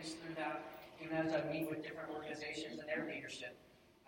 things 0.00 0.16
through 0.16 0.32
that, 0.40 0.64
even 1.04 1.12
as 1.12 1.36
I 1.36 1.44
meet 1.52 1.68
with 1.68 1.84
different 1.84 2.08
organizations 2.08 2.80
and 2.80 2.88
their 2.88 3.04
leadership. 3.04 3.52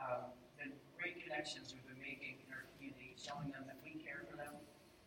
Um, 0.01 0.33
the 0.57 0.73
great 0.97 1.21
connections 1.21 1.77
we've 1.77 1.85
been 1.85 2.01
making 2.01 2.41
in 2.41 2.49
our 2.49 2.65
community, 2.73 3.13
showing 3.21 3.53
them 3.53 3.69
that 3.69 3.77
we 3.85 4.01
care 4.01 4.25
for 4.25 4.41
them, 4.41 4.57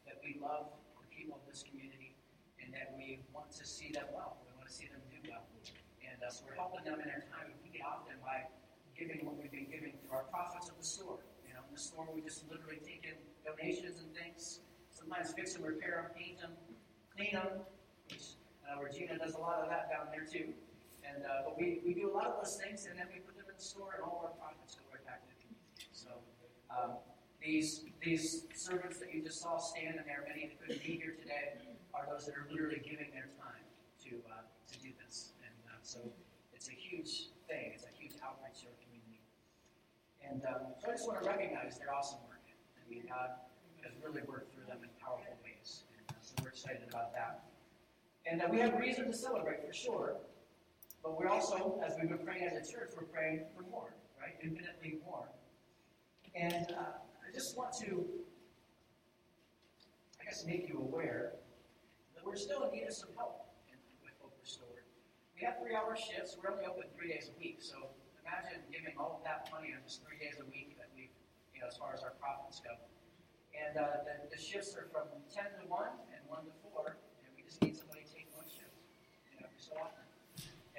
that 0.05 0.21
we 0.21 0.37
love 0.37 0.69
the 1.01 1.09
people 1.09 1.41
of 1.41 1.43
this 1.49 1.65
community, 1.65 2.13
and 2.61 2.69
that 2.69 2.93
we 2.93 3.17
want 3.33 3.49
to 3.57 3.65
see 3.65 3.89
them 3.89 4.05
well. 4.13 4.37
We 4.45 4.53
want 4.53 4.69
to 4.69 4.75
see 4.75 4.85
them 4.85 5.01
do 5.09 5.17
well. 5.25 5.49
And 6.05 6.21
uh, 6.21 6.29
so 6.29 6.45
we're 6.45 6.53
helping 6.53 6.86
them 6.86 7.02
in 7.02 7.09
their 7.09 7.25
time 7.33 7.49
We 7.49 7.57
of 7.57 7.61
need 7.65 7.81
often 7.81 8.21
by 8.21 8.45
giving 8.93 9.25
what 9.25 9.41
we've 9.41 9.52
been 9.52 9.67
giving 9.67 9.97
through 10.05 10.13
our 10.13 10.29
profits 10.29 10.70
of 10.70 10.77
the 10.77 10.86
store. 10.86 11.17
You 11.49 11.57
know, 11.57 11.65
in 11.65 11.73
the 11.73 11.81
store 11.81 12.05
we 12.13 12.21
just 12.21 12.45
literally 12.45 12.79
take 12.86 13.09
in 13.09 13.17
donations 13.41 14.05
and 14.05 14.13
things. 14.13 14.61
Sometimes 14.93 15.33
fix 15.33 15.57
them, 15.57 15.65
repair 15.65 16.07
them, 16.07 16.13
paint 16.13 16.39
them, 16.39 16.54
clean 17.11 17.36
them, 17.36 17.65
which 18.07 18.38
uh, 18.63 18.79
Regina 18.79 19.17
does 19.17 19.33
a 19.33 19.41
lot 19.41 19.59
of 19.59 19.67
that 19.70 19.89
down 19.89 20.07
there 20.13 20.23
too. 20.23 20.54
And 21.05 21.23
uh, 21.23 21.45
but 21.45 21.57
we, 21.57 21.81
we 21.85 21.93
do 21.93 22.09
a 22.09 22.13
lot 22.13 22.25
of 22.25 22.35
those 22.41 22.57
things, 22.57 22.87
and 22.89 22.97
then 22.97 23.07
we 23.13 23.19
put 23.21 23.37
them 23.37 23.46
in 23.47 23.55
the 23.55 23.63
store, 23.63 23.93
and 23.96 24.04
all 24.04 24.25
of 24.25 24.32
our 24.32 24.36
profits 24.41 24.75
go 24.75 24.83
right 24.89 25.05
back 25.05 25.21
to 25.23 25.29
the 25.29 25.37
community. 25.37 25.87
So 25.93 26.09
um, 26.73 26.97
these 27.41 27.86
these 28.01 28.46
servants 28.54 29.00
that 29.00 29.13
you 29.13 29.21
just 29.21 29.41
saw 29.41 29.57
standing 29.57 30.01
there, 30.05 30.25
many 30.27 30.49
that 30.49 30.57
couldn't 30.60 30.82
be 30.82 30.97
here 30.97 31.15
today, 31.15 31.61
are 31.93 32.08
those 32.09 32.25
that 32.25 32.36
are 32.36 32.47
literally 32.49 32.81
giving 32.83 33.13
their 33.13 33.30
time 33.38 33.66
to 34.09 34.17
uh, 34.33 34.44
to 34.44 34.75
do 34.81 34.89
this. 35.05 35.33
And 35.45 35.55
uh, 35.69 35.77
so 35.81 35.99
it's 36.53 36.69
a 36.69 36.77
huge 36.77 37.30
thing. 37.47 37.72
It's 37.75 37.85
a 37.85 37.94
huge 37.94 38.17
outreach 38.25 38.66
to 38.66 38.73
our 38.73 38.77
community. 38.81 39.22
And 40.25 40.41
um, 40.49 40.73
so 40.81 40.89
I 40.89 40.91
just 40.97 41.08
want 41.08 41.22
to 41.22 41.27
recognize 41.27 41.77
their 41.77 41.94
awesome 41.94 42.19
work. 42.25 42.41
I 42.49 42.89
mean, 42.89 43.05
God 43.08 43.45
has 43.85 43.94
really 44.02 44.22
worked 44.25 44.53
through 44.53 44.66
them 44.66 44.81
in 44.81 44.89
powerful 44.97 45.38
ways. 45.45 45.85
And 45.94 46.05
uh, 46.09 46.17
so 46.22 46.33
we're 46.41 46.49
excited 46.49 46.81
about 46.89 47.13
that. 47.13 47.45
And 48.25 48.41
uh, 48.41 48.47
we 48.49 48.59
have 48.59 48.73
reason 48.80 49.05
to 49.05 49.13
celebrate 49.13 49.66
for 49.66 49.73
sure. 49.73 50.17
But 51.05 51.22
we're 51.22 51.30
also, 51.30 51.77
as 51.86 51.94
we've 52.02 52.09
been 52.09 52.25
praying 52.25 52.50
as 52.50 52.58
a 52.58 52.66
church, 52.66 52.97
we're 52.97 53.05
praying 53.05 53.45
for 53.53 53.61
more, 53.69 53.94
right? 54.17 54.33
Infinitely 54.41 54.97
more. 55.05 55.30
And 56.33 56.66
uh, 56.73 56.97
I 56.97 57.30
just 57.30 57.53
want 57.53 57.77
to, 57.85 58.09
I 60.17 60.25
guess, 60.25 60.41
make 60.49 60.65
you 60.65 60.81
aware 60.81 61.38
that 62.17 62.25
we're 62.25 62.41
still 62.41 62.65
in 62.65 62.73
need 62.73 62.89
of 62.89 62.97
some 62.97 63.13
help 63.13 63.53
with 64.02 64.17
Hope 64.17 64.33
Restored. 64.41 64.81
We 65.38 65.45
have 65.45 65.61
three 65.61 65.77
hour 65.77 65.93
shifts. 65.93 66.41
We're 66.41 66.49
only 66.49 66.65
open 66.65 66.89
three 66.97 67.13
days 67.13 67.30
a 67.30 67.37
week. 67.37 67.61
So 67.61 67.85
imagine 68.25 68.65
giving 68.73 68.97
all 68.97 69.21
of 69.21 69.23
that 69.30 69.45
money 69.53 69.77
on 69.77 69.85
just 69.85 70.02
three 70.02 70.17
days 70.17 70.41
a 70.41 70.47
week 70.49 70.73
that 70.81 70.89
we, 70.97 71.13
you 71.53 71.61
know, 71.61 71.69
as 71.69 71.77
far 71.77 71.93
as 71.93 72.02
our 72.02 72.17
profits 72.17 72.65
go. 72.65 72.73
And 73.53 73.77
uh, 73.77 74.02
the, 74.09 74.25
the 74.33 74.41
shifts 74.41 74.73
are 74.73 74.89
from 74.89 75.05
10 75.30 75.53
to 75.61 75.69
1 75.69 75.85
and 76.17 76.21
1 76.33 76.49
to 76.49 76.53
4. 76.73 76.97
And 76.97 77.30
we 77.37 77.45
just 77.45 77.61
need 77.61 77.77
somebody 77.77 78.02
to 78.02 78.09
take 78.09 78.25
one 78.33 78.49
shift, 78.49 78.73
you 79.30 79.37
know, 79.37 79.45
every 79.45 79.61
so 79.61 79.77
often. 79.77 80.05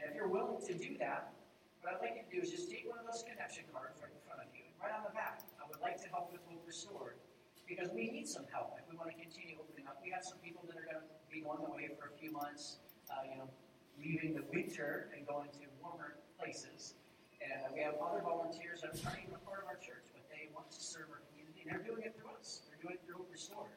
If 0.07 0.15
you're 0.15 0.31
willing 0.31 0.63
to 0.63 0.75
do 0.79 0.95
that, 1.03 1.35
what 1.83 1.91
I'd 1.91 1.99
like 1.99 2.15
you 2.15 2.23
to 2.23 2.31
do 2.31 2.39
is 2.39 2.55
just 2.55 2.71
take 2.71 2.87
one 2.87 3.03
of 3.03 3.07
those 3.11 3.27
connection 3.27 3.67
cards 3.75 3.99
right 3.99 4.15
in 4.15 4.23
front 4.23 4.39
of 4.39 4.49
you 4.55 4.63
right 4.79 4.95
on 4.95 5.03
the 5.03 5.11
back. 5.11 5.43
I 5.59 5.67
would 5.67 5.83
like 5.83 5.99
to 5.99 6.09
help 6.15 6.31
with 6.31 6.47
Hope 6.47 6.63
Restored 6.63 7.19
because 7.67 7.91
we 7.91 8.07
need 8.15 8.31
some 8.31 8.47
help 8.55 8.79
if 8.79 8.87
we 8.87 8.95
want 8.95 9.11
to 9.11 9.19
continue 9.19 9.59
opening 9.59 9.91
up. 9.91 9.99
We 9.99 10.15
have 10.15 10.23
some 10.23 10.39
people 10.39 10.63
that 10.71 10.79
are 10.79 10.87
going 10.87 11.03
to 11.03 11.07
be 11.27 11.43
going 11.43 11.67
away 11.67 11.91
for 11.99 12.15
a 12.15 12.15
few 12.15 12.31
months, 12.31 12.79
uh, 13.11 13.27
you 13.27 13.43
know, 13.43 13.51
leaving 13.99 14.39
the 14.39 14.47
winter 14.55 15.11
and 15.11 15.27
going 15.27 15.51
to 15.59 15.67
warmer 15.83 16.23
places. 16.39 16.95
And 17.43 17.67
we 17.75 17.83
have 17.83 17.99
other 17.99 18.23
volunteers 18.23 18.87
that 18.87 18.95
are 18.95 19.03
not 19.03 19.19
even 19.19 19.35
a 19.35 19.43
part 19.43 19.59
of 19.59 19.67
our 19.67 19.79
church, 19.83 20.07
but 20.15 20.23
they 20.31 20.47
want 20.55 20.71
to 20.71 20.79
serve 20.79 21.11
our 21.11 21.27
community, 21.35 21.67
and 21.67 21.75
they're 21.75 21.83
doing 21.83 22.07
it 22.07 22.15
through 22.15 22.31
us. 22.39 22.63
They're 22.71 22.79
doing 22.79 22.95
it 22.95 23.03
through 23.03 23.27
Hope 23.27 23.35
Restored. 23.35 23.75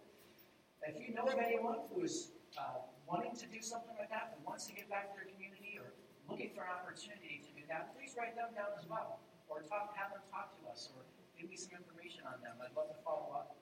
If 0.85 1.01
you 1.01 1.11
know 1.11 1.27
of 1.27 1.41
anyone 1.41 1.89
who 1.91 2.05
is 2.05 2.31
uh, 2.55 2.87
wanting 3.03 3.35
to 3.35 3.45
do 3.51 3.61
something 3.61 3.93
like 3.99 4.09
that, 4.09 4.33
and 4.33 4.39
wants 4.47 4.65
to 4.71 4.73
get 4.73 4.89
back 4.89 5.11
to 5.11 5.19
their 5.19 5.27
community, 5.27 5.58
looking 6.29 6.53
for 6.53 6.61
an 6.61 6.71
opportunity 6.71 7.41
to 7.41 7.49
do 7.57 7.65
that, 7.67 7.91
please 7.97 8.13
write 8.13 8.37
them 8.37 8.53
down 8.53 8.71
as 8.77 8.85
well. 8.85 9.17
Or 9.49 9.65
talk, 9.65 9.97
have 9.97 10.13
them 10.13 10.21
talk 10.29 10.53
to 10.61 10.63
us, 10.69 10.93
or 10.93 11.01
give 11.33 11.49
me 11.49 11.57
some 11.57 11.73
information 11.73 12.21
on 12.29 12.37
them. 12.45 12.53
I'd 12.61 12.77
love 12.77 12.93
to 12.93 12.99
follow 13.01 13.33
up. 13.33 13.57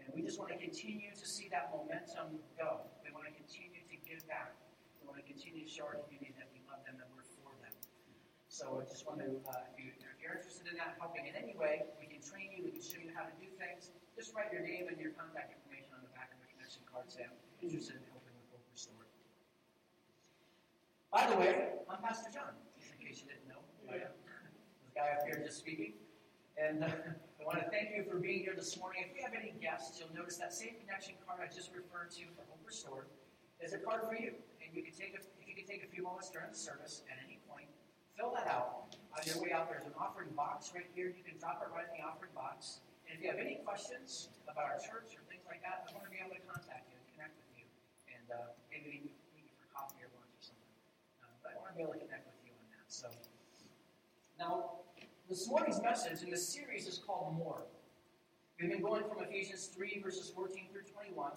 And 0.00 0.08
we 0.16 0.24
just 0.24 0.40
want 0.40 0.48
to 0.56 0.60
continue 0.60 1.12
to 1.12 1.26
see 1.28 1.52
that 1.52 1.68
momentum 1.68 2.40
go. 2.56 2.88
We 3.04 3.12
want 3.12 3.28
to 3.28 3.34
continue 3.36 3.84
to 3.84 3.96
give 4.08 4.24
back. 4.24 4.56
We 5.04 5.12
want 5.12 5.20
to 5.20 5.26
continue 5.28 5.68
to 5.68 5.70
show 5.70 5.84
our 5.84 6.00
community 6.08 6.32
that 6.40 6.48
we 6.56 6.64
love 6.64 6.80
them, 6.88 6.96
that 6.96 7.12
we're 7.12 7.26
for 7.36 7.52
them. 7.60 7.76
So 8.48 8.80
I 8.80 8.88
just 8.88 9.04
want 9.04 9.20
to, 9.20 9.36
uh, 9.44 9.68
if, 9.68 9.76
you, 9.76 9.92
if 9.92 10.16
you're 10.16 10.40
interested 10.40 10.64
in 10.72 10.80
that, 10.80 10.96
helping 10.96 11.28
in 11.28 11.36
any 11.36 11.52
way, 11.52 11.84
we 12.00 12.08
can 12.08 12.24
train 12.24 12.56
you, 12.56 12.64
we 12.64 12.72
can 12.72 12.80
show 12.80 12.96
you 12.96 13.12
how 13.12 13.28
to 13.28 13.34
do 13.36 13.50
things. 13.60 13.92
Just 14.16 14.32
write 14.32 14.48
your 14.48 14.64
name 14.64 14.88
and 14.88 14.96
your 14.96 15.12
contact 15.12 15.52
information 15.52 15.92
on 15.92 16.00
the 16.00 16.12
back 16.16 16.32
of 16.32 16.40
the 16.40 16.48
connection 16.48 16.80
card 16.88 17.04
I'm 17.20 17.36
interested 17.60 18.00
in 18.00 18.04
helping 18.08 18.32
with 18.32 18.48
Hope 18.48 18.64
Restored. 18.72 19.10
By 21.16 21.24
the 21.32 21.40
way, 21.40 21.72
I'm 21.88 21.96
Pastor 22.04 22.28
John, 22.28 22.52
just 22.76 22.92
in 22.92 23.00
case 23.00 23.24
you 23.24 23.32
didn't 23.32 23.48
know. 23.48 23.64
I 23.88 24.04
am. 24.04 24.12
This 24.84 24.92
guy 24.92 25.16
up 25.16 25.24
here 25.24 25.40
just 25.40 25.56
speaking. 25.56 25.96
And 26.60 26.84
uh, 26.84 26.92
I 26.92 27.40
want 27.40 27.56
to 27.56 27.64
thank 27.72 27.96
you 27.96 28.04
for 28.04 28.20
being 28.20 28.44
here 28.44 28.52
this 28.52 28.76
morning. 28.76 29.08
If 29.08 29.16
we 29.16 29.24
have 29.24 29.32
any 29.32 29.56
guests, 29.56 29.96
you'll 29.96 30.12
notice 30.12 30.36
that 30.36 30.52
same 30.52 30.76
connection 30.76 31.16
card 31.24 31.40
I 31.40 31.48
just 31.48 31.72
referred 31.72 32.12
to 32.20 32.28
for 32.36 32.44
Hope 32.52 32.60
Restored 32.68 33.08
is 33.64 33.72
a 33.72 33.80
card 33.80 34.04
for 34.04 34.12
you. 34.12 34.36
And 34.60 34.68
you 34.76 34.84
can 34.84 34.92
take 34.92 35.16
a, 35.16 35.24
if 35.40 35.48
you 35.48 35.56
can 35.56 35.64
take 35.64 35.80
a 35.80 35.88
few 35.88 36.04
moments 36.04 36.28
during 36.28 36.52
the 36.52 36.60
service 36.60 37.00
at 37.08 37.16
any 37.24 37.40
point, 37.48 37.72
fill 38.12 38.36
that 38.36 38.44
out. 38.52 38.92
On 39.16 39.24
your 39.24 39.40
way 39.40 39.56
out, 39.56 39.72
there's 39.72 39.88
an 39.88 39.96
offering 39.96 40.36
box 40.36 40.76
right 40.76 40.84
here. 40.92 41.08
You 41.16 41.24
can 41.24 41.40
drop 41.40 41.64
it 41.64 41.72
right 41.72 41.88
in 41.88 41.96
the 41.96 42.04
offering 42.04 42.36
box. 42.36 42.84
And 43.08 43.16
if 43.16 43.24
you 43.24 43.32
have 43.32 43.40
any 43.40 43.64
questions 43.64 44.36
about 44.44 44.68
our 44.68 44.76
church 44.84 45.16
or 45.16 45.24
things 45.32 45.48
like 45.48 45.64
that, 45.64 45.88
I 45.88 45.96
want 45.96 46.04
to 46.04 46.12
be 46.12 46.20
able 46.20 46.36
to 46.36 46.44
contact 46.44 46.92
you 46.92 47.00
and 47.00 47.08
connect 47.16 47.40
with 47.40 47.56
you. 47.56 47.64
And 48.12 48.28
uh, 48.28 48.52
maybe 48.68 49.00
meet 49.32 49.48
you 49.48 49.56
for 49.56 49.64
coffee 49.72 50.04
or 50.04 50.12
lunch 50.12 50.28
or 50.36 50.44
something. 50.52 50.66
Uh, 51.24 51.32
but 51.42 51.50
I 51.50 51.56
want 51.58 51.65
to 51.65 51.65
able 51.80 51.92
to 51.92 51.98
connect 51.98 52.26
with 52.26 52.36
you 52.44 52.52
on 52.52 52.66
that. 52.70 52.86
So 52.88 53.08
now, 54.38 54.70
this 55.28 55.48
morning's 55.48 55.82
message 55.82 56.22
in 56.22 56.30
this 56.30 56.48
series 56.48 56.86
is 56.86 56.98
called 56.98 57.34
More. 57.36 57.64
We've 58.60 58.70
been 58.70 58.82
going 58.82 59.04
from 59.04 59.22
Ephesians 59.22 59.66
3, 59.66 60.00
verses 60.02 60.30
14 60.30 60.68
through 60.72 60.82
21. 60.82 61.32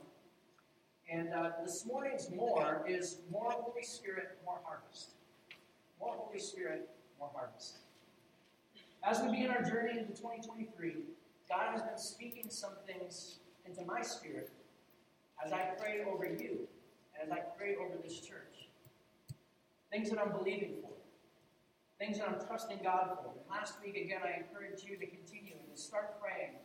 And 1.11 1.33
uh, 1.33 1.51
this 1.63 1.85
morning's 1.85 2.29
more 2.29 2.85
is 2.87 3.17
more 3.31 3.51
Holy 3.51 3.83
Spirit, 3.83 4.37
more 4.45 4.59
harvest. 4.63 5.11
More 5.99 6.13
Holy 6.15 6.39
Spirit, 6.39 6.89
more 7.19 7.31
harvest. 7.33 7.79
As 9.03 9.21
we 9.21 9.31
begin 9.31 9.49
our 9.49 9.63
journey 9.63 9.97
into 9.97 10.13
2023, 10.13 10.95
God 11.49 11.71
has 11.71 11.81
been 11.81 11.97
speaking 11.97 12.45
some 12.49 12.73
things 12.85 13.39
into 13.65 13.83
my 13.85 14.01
spirit 14.01 14.51
as 15.43 15.51
I 15.51 15.71
pray 15.77 16.03
over 16.07 16.25
you, 16.25 16.67
and 17.19 17.31
as 17.31 17.31
I 17.31 17.39
pray 17.57 17.75
over 17.75 17.95
this 18.03 18.19
church. 18.19 18.68
Things 19.91 20.09
that 20.11 20.19
I'm 20.19 20.31
believing 20.31 20.77
for, 20.81 20.93
things 21.97 22.19
that 22.19 22.29
I'm 22.29 22.39
trusting 22.45 22.79
God 22.83 23.17
for. 23.17 23.33
And 23.33 23.49
last 23.49 23.81
week, 23.81 23.97
again, 23.97 24.21
I 24.21 24.45
encourage 24.45 24.83
you 24.85 24.97
to 24.97 25.05
continue 25.05 25.57
and 25.57 25.75
to 25.75 25.81
start 25.81 26.21
praying. 26.21 26.61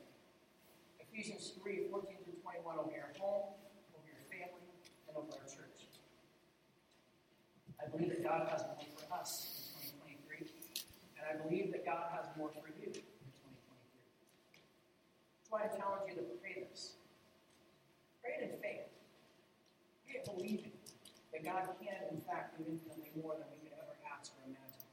Ephesians 1.00 1.52
3 1.62 1.88
14 1.90 2.16
through 2.24 2.36
21 2.42 2.78
over 2.78 2.90
your 2.92 3.08
home, 3.16 3.56
over 3.96 4.08
your 4.10 4.26
family, 4.28 4.66
and 5.08 5.16
over 5.16 5.32
our 5.32 5.46
church. 5.48 5.88
I 7.80 7.88
believe 7.88 8.10
that 8.10 8.22
God 8.24 8.48
has 8.50 8.60
more 8.66 8.82
for 8.92 9.06
us 9.14 9.72
in 9.80 9.94
2023, 10.04 10.44
and 11.16 11.24
I 11.24 11.34
believe 11.40 11.72
that 11.72 11.84
God 11.84 12.12
has 12.12 12.26
more 12.36 12.50
for 12.50 12.68
you 12.76 12.92
in 12.92 13.00
2023. 13.00 13.08
That's 15.38 15.48
why 15.48 15.64
I 15.64 15.68
challenge 15.72 16.12
you 16.12 16.16
to 16.20 16.26
pray 16.42 16.66
this. 16.68 16.96
Pray 18.20 18.40
it 18.40 18.52
in 18.52 18.60
faith. 18.60 18.88
Pray 20.04 20.20
it 20.20 20.24
believing 20.24 20.72
that 21.34 21.44
God 21.44 21.68
can, 21.76 21.98
in 22.10 22.20
fact, 22.24 22.56
do 22.56 22.64
infinitely 22.64 23.03
more 23.20 23.34
than 23.34 23.46
we 23.52 23.68
could 23.68 23.76
ever 23.78 23.94
ask 24.10 24.32
or 24.38 24.48
imagine. 24.48 24.86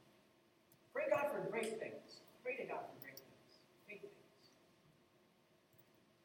Pray 0.92 1.10
God 1.10 1.30
for 1.32 1.50
great 1.50 1.78
things. 1.80 2.22
Pray 2.42 2.56
to 2.56 2.64
God 2.64 2.86
for 2.86 2.96
great 3.02 3.18
things. 3.18 3.52
Things. 3.88 4.12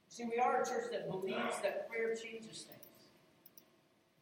See, 0.10 0.26
we 0.26 0.40
are 0.40 0.62
a 0.62 0.66
church 0.66 0.92
that 0.92 1.10
believes 1.10 1.58
that 1.64 1.90
prayer 1.90 2.16
changes 2.16 2.66
things. 2.66 2.88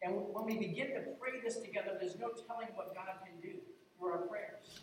And 0.02 0.14
when 0.32 0.44
we 0.44 0.56
begin 0.58 0.88
to 0.94 1.00
pray 1.18 1.40
this 1.42 1.56
together, 1.56 1.96
there's 1.98 2.18
no 2.18 2.30
telling 2.46 2.68
what 2.74 2.94
God 2.94 3.18
can 3.24 3.40
do 3.42 3.56
through 3.98 4.08
our 4.12 4.18
prayers. 4.18 4.80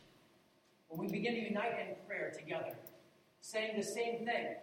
When 0.90 1.00
we 1.00 1.08
begin 1.08 1.36
to 1.36 1.42
unite 1.42 1.80
in 1.80 1.96
prayer 2.08 2.32
together, 2.36 2.76
saying 3.42 3.78
the 3.78 3.84
same 3.84 4.26
thing, 4.26 4.56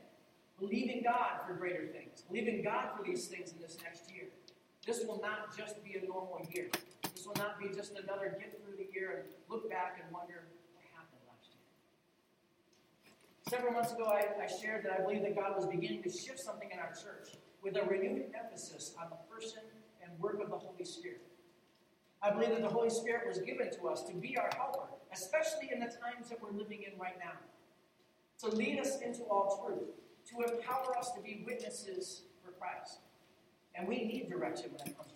believing 0.58 1.02
God 1.02 1.46
for 1.46 1.54
greater 1.54 1.86
things, 1.86 2.22
believing 2.28 2.62
God 2.62 2.90
for 2.96 3.04
these 3.04 3.26
things 3.26 3.52
in 3.52 3.60
this 3.60 3.78
next 3.82 4.10
year. 4.12 4.24
This 4.86 5.04
will 5.06 5.20
not 5.22 5.56
just 5.56 5.82
be 5.84 5.94
a 5.94 6.06
normal 6.06 6.46
year. 6.52 6.68
Will 7.30 7.44
not 7.44 7.60
be 7.60 7.68
just 7.68 7.92
another 7.92 8.36
get 8.40 8.58
through 8.60 8.74
the 8.76 8.90
year 8.92 9.22
and 9.22 9.28
look 9.48 9.70
back 9.70 10.02
and 10.02 10.12
wonder 10.12 10.50
what 10.74 10.82
happened 10.90 11.22
last 11.30 11.54
year. 11.54 11.62
Several 13.46 13.72
months 13.72 13.92
ago, 13.92 14.02
I, 14.02 14.42
I 14.42 14.48
shared 14.50 14.84
that 14.84 14.98
I 14.98 15.02
believe 15.02 15.22
that 15.22 15.36
God 15.36 15.54
was 15.54 15.64
beginning 15.66 16.02
to 16.02 16.10
shift 16.10 16.40
something 16.40 16.68
in 16.72 16.80
our 16.80 16.90
church 16.90 17.38
with 17.62 17.76
a 17.76 17.84
renewed 17.84 18.34
emphasis 18.34 18.96
on 19.00 19.10
the 19.10 19.16
person 19.32 19.62
and 20.02 20.10
work 20.18 20.42
of 20.42 20.50
the 20.50 20.58
Holy 20.58 20.84
Spirit. 20.84 21.22
I 22.20 22.32
believe 22.32 22.50
that 22.50 22.62
the 22.62 22.68
Holy 22.68 22.90
Spirit 22.90 23.28
was 23.28 23.38
given 23.38 23.70
to 23.78 23.86
us 23.86 24.02
to 24.10 24.14
be 24.14 24.36
our 24.36 24.50
helper, 24.56 24.90
especially 25.12 25.70
in 25.72 25.78
the 25.78 25.86
times 25.86 26.30
that 26.30 26.42
we're 26.42 26.58
living 26.58 26.82
in 26.82 26.98
right 26.98 27.18
now, 27.20 27.38
to 28.40 28.56
lead 28.56 28.80
us 28.80 28.98
into 29.02 29.22
all 29.30 29.64
truth, 29.64 29.86
to 30.30 30.52
empower 30.52 30.98
us 30.98 31.12
to 31.12 31.20
be 31.20 31.44
witnesses 31.46 32.22
for 32.44 32.50
Christ. 32.50 32.98
And 33.76 33.86
we 33.86 34.02
need 34.02 34.28
direction 34.28 34.72
when 34.72 34.88
it 34.88 34.98
comes 34.98 35.09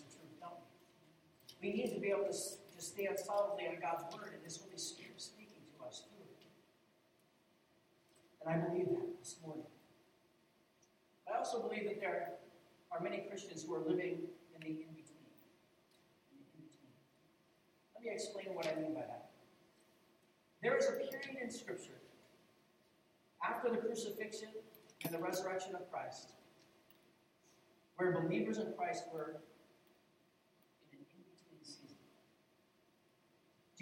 we? 1.65 1.73
Need 1.73 1.95
to 1.95 2.01
be 2.01 2.09
able 2.09 2.25
to, 2.25 2.33
to 2.33 2.81
stand 2.81 3.19
solidly 3.19 3.67
on 3.69 3.81
God's 3.81 4.05
word 4.15 4.33
and 4.35 4.45
His 4.45 4.57
Holy 4.59 4.77
Spirit 4.77 5.21
speaking 5.21 5.63
to 5.77 5.87
us 5.87 6.03
through 6.05 6.25
it. 6.29 6.45
And 8.45 8.55
I 8.55 8.67
believe 8.67 8.89
that 8.89 9.19
this 9.19 9.37
morning. 9.45 9.65
I 11.33 11.39
also 11.39 11.63
believe 11.63 11.85
that 11.85 12.01
there 12.01 12.33
are 12.93 13.01
many 13.01 13.25
Christians 13.29 13.65
who 13.65 13.75
are 13.75 13.81
living. 13.81 14.19
In 14.55 14.61
the 14.61 14.69
in 14.69 14.95
between. 14.95 15.05
Let 17.95 18.05
me 18.05 18.11
explain 18.13 18.55
what 18.55 18.69
I 18.69 18.81
mean 18.81 18.95
by 18.95 19.01
that. 19.01 19.31
There 20.63 20.77
is 20.77 20.87
a 20.87 20.93
period 20.93 21.43
in 21.43 21.51
Scripture 21.51 21.99
after 23.43 23.71
the 23.71 23.79
crucifixion 23.79 24.49
and 25.05 25.13
the 25.13 25.19
resurrection 25.19 25.75
of 25.75 25.91
Christ 25.91 26.35
where 27.97 28.13
believers 28.13 28.59
in 28.59 28.73
Christ 28.77 29.05
were 29.13 29.41
in 30.93 30.99
an 30.99 31.05
in 31.13 31.23
between 31.31 31.63
season. 31.63 31.97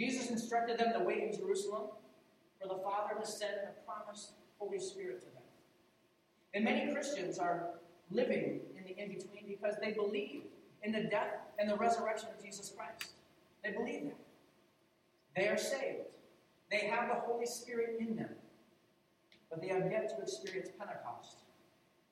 Jesus 0.02 0.30
instructed 0.30 0.78
them 0.78 0.92
to 0.94 1.04
wait 1.04 1.22
in 1.22 1.32
Jerusalem 1.32 1.82
for 2.60 2.66
the 2.66 2.82
Father 2.82 3.14
to 3.20 3.24
send 3.24 3.54
a 3.68 3.86
promised 3.86 4.32
Holy 4.58 4.80
Spirit 4.80 5.20
to 5.20 5.26
them. 5.26 5.44
And 6.54 6.64
many 6.64 6.92
Christians 6.92 7.38
are 7.38 7.68
living 8.10 8.62
in 8.76 8.82
the 8.82 9.00
in 9.00 9.10
between 9.10 9.46
because 9.46 9.76
they 9.80 9.92
believe 9.92 10.42
in 10.82 10.90
the 10.90 11.04
death 11.04 11.34
and 11.56 11.70
the 11.70 11.76
resurrection 11.76 12.30
of 12.36 12.44
Jesus 12.44 12.72
Christ. 12.76 13.12
They 13.62 13.70
believe 13.70 14.06
that. 14.06 14.16
They 15.36 15.46
are 15.46 15.56
saved. 15.56 16.08
They 16.68 16.88
have 16.88 17.08
the 17.08 17.20
Holy 17.20 17.46
Spirit 17.46 17.98
in 18.00 18.16
them. 18.16 18.30
But 19.50 19.62
they 19.62 19.68
have 19.68 19.88
yet 19.88 20.08
to 20.16 20.20
experience 20.20 20.70
Pentecost, 20.76 21.44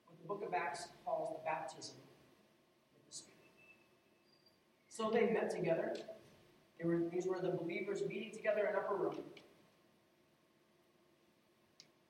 what 0.06 0.16
the 0.22 0.28
book 0.28 0.44
of 0.46 0.54
Acts 0.54 0.86
calls 1.04 1.36
the 1.36 1.44
baptism 1.44 1.96
with 2.94 3.10
the 3.10 3.16
Spirit. 3.16 3.50
So 4.88 5.10
they 5.10 5.32
met 5.32 5.50
together. 5.50 5.92
Were, 6.82 7.02
these 7.12 7.26
were 7.26 7.40
the 7.40 7.50
believers 7.50 8.02
meeting 8.08 8.32
together 8.32 8.66
in 8.66 8.74
upper 8.74 8.96
room. 8.96 9.16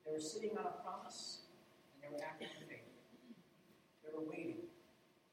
They 0.05 0.11
were 0.11 0.19
sitting 0.19 0.51
on 0.57 0.65
a 0.65 0.81
promise, 0.81 1.39
and 1.93 2.01
they 2.01 2.15
were 2.15 2.23
acting 2.23 2.47
in 2.59 2.67
faith. 2.67 2.87
They 4.03 4.11
were 4.17 4.23
waiting 4.23 4.57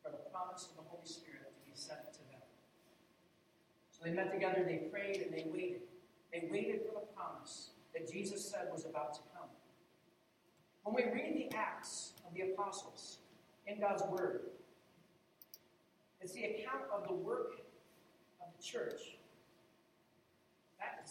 for 0.02 0.11
the 0.11 0.19
promise 0.31 0.69
of 0.70 0.76
the 0.76 0.90
Holy 0.90 1.06
Spirit 1.06 1.55
to 1.55 1.70
be 1.70 1.73
sent 1.75 2.12
to 2.14 2.19
them. 2.31 2.43
So 3.93 4.05
they 4.05 4.11
met 4.11 4.32
together, 4.32 4.64
they 4.67 4.88
prayed, 4.90 5.23
and 5.23 5.32
they 5.32 5.46
waited. 5.50 5.82
They 6.32 6.49
waited 6.50 6.82
for 6.87 7.00
the 7.00 7.06
promise 7.14 7.70
that 7.94 8.11
Jesus 8.11 8.44
said 8.44 8.69
was 8.73 8.84
about 8.87 9.14
to 9.14 9.20
come. 9.34 9.49
When 10.82 10.94
we 10.94 11.05
read 11.12 11.37
the 11.37 11.56
Acts 11.56 12.12
of 12.26 12.34
the 12.34 12.52
Apostles 12.52 13.19
in 13.67 13.81
God's 13.81 14.02
Word, 14.05 14.43
it's 16.20 16.32
the 16.32 16.44
account 16.44 16.84
of 16.93 17.06
the 17.06 17.14
work 17.14 17.52
of 18.41 18.49
the 18.56 18.62
church. 18.62 19.18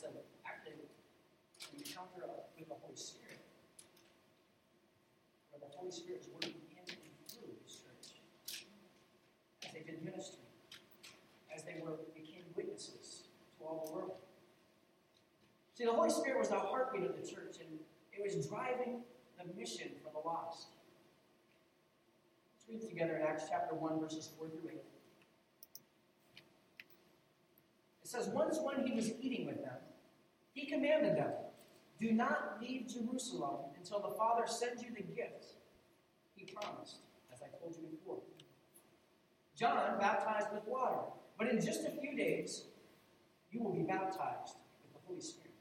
That 0.02 0.14
is 0.14 0.30
actually 0.46 0.78
an 0.78 1.82
encounter 1.82 2.30
with 2.60 2.70
the 2.70 2.76
Holy 2.76 2.96
Spirit, 2.96 3.42
where 5.50 5.60
the 5.60 5.74
Holy 5.76 5.90
Spirit 5.90 6.22
is 6.22 6.28
working 6.32 6.54
in 6.70 6.86
and 6.86 7.14
through 7.26 7.50
His 7.66 7.82
church 7.82 8.22
as 9.66 9.74
they 9.74 9.82
did 9.82 10.06
ministry, 10.06 10.46
as 11.50 11.64
they 11.64 11.82
were 11.82 11.98
became 12.14 12.46
witnesses 12.56 13.24
to 13.58 13.66
all 13.66 13.86
the 13.88 13.92
world. 13.92 14.18
See, 15.74 15.86
the 15.86 15.94
Holy 15.94 16.12
Spirit 16.12 16.38
was 16.38 16.50
the 16.50 16.60
heartbeat 16.60 17.10
of 17.10 17.20
the 17.20 17.28
church, 17.28 17.58
and 17.60 17.80
it 18.14 18.22
was 18.22 18.46
driving 18.46 19.02
the 19.42 19.52
mission 19.60 19.90
for 20.04 20.12
the 20.14 20.28
lost. 20.28 20.68
Let's 22.54 22.70
read 22.70 22.88
together 22.88 23.18
in 23.18 23.24
Acts 23.24 23.46
chapter 23.50 23.74
1, 23.74 24.00
verses 24.00 24.30
4 24.38 24.48
through 24.50 24.70
8. 24.70 24.76
It 28.04 28.08
says, 28.08 28.28
Once 28.28 28.60
when 28.62 28.86
he 28.86 28.94
was 28.94 29.12
eating 29.20 29.48
with 29.48 29.64
them, 29.64 29.74
he 30.58 30.66
commanded 30.66 31.16
them, 31.16 31.32
Do 32.00 32.12
not 32.12 32.58
leave 32.60 32.88
Jerusalem 32.88 33.58
until 33.78 34.00
the 34.00 34.16
Father 34.18 34.48
sends 34.48 34.82
you 34.82 34.90
the 34.90 35.04
gift 35.04 35.54
he 36.36 36.52
promised, 36.52 36.98
as 37.32 37.44
I 37.44 37.56
told 37.60 37.76
you 37.80 37.88
before. 37.88 38.18
John 39.56 40.00
baptized 40.00 40.48
with 40.52 40.64
water, 40.66 40.98
but 41.38 41.48
in 41.48 41.62
just 41.62 41.86
a 41.86 41.92
few 41.92 42.18
days, 42.18 42.66
you 43.52 43.62
will 43.62 43.72
be 43.72 43.84
baptized 43.84 44.58
with 44.82 44.94
the 44.94 45.00
Holy 45.08 45.22
Spirit. 45.22 45.54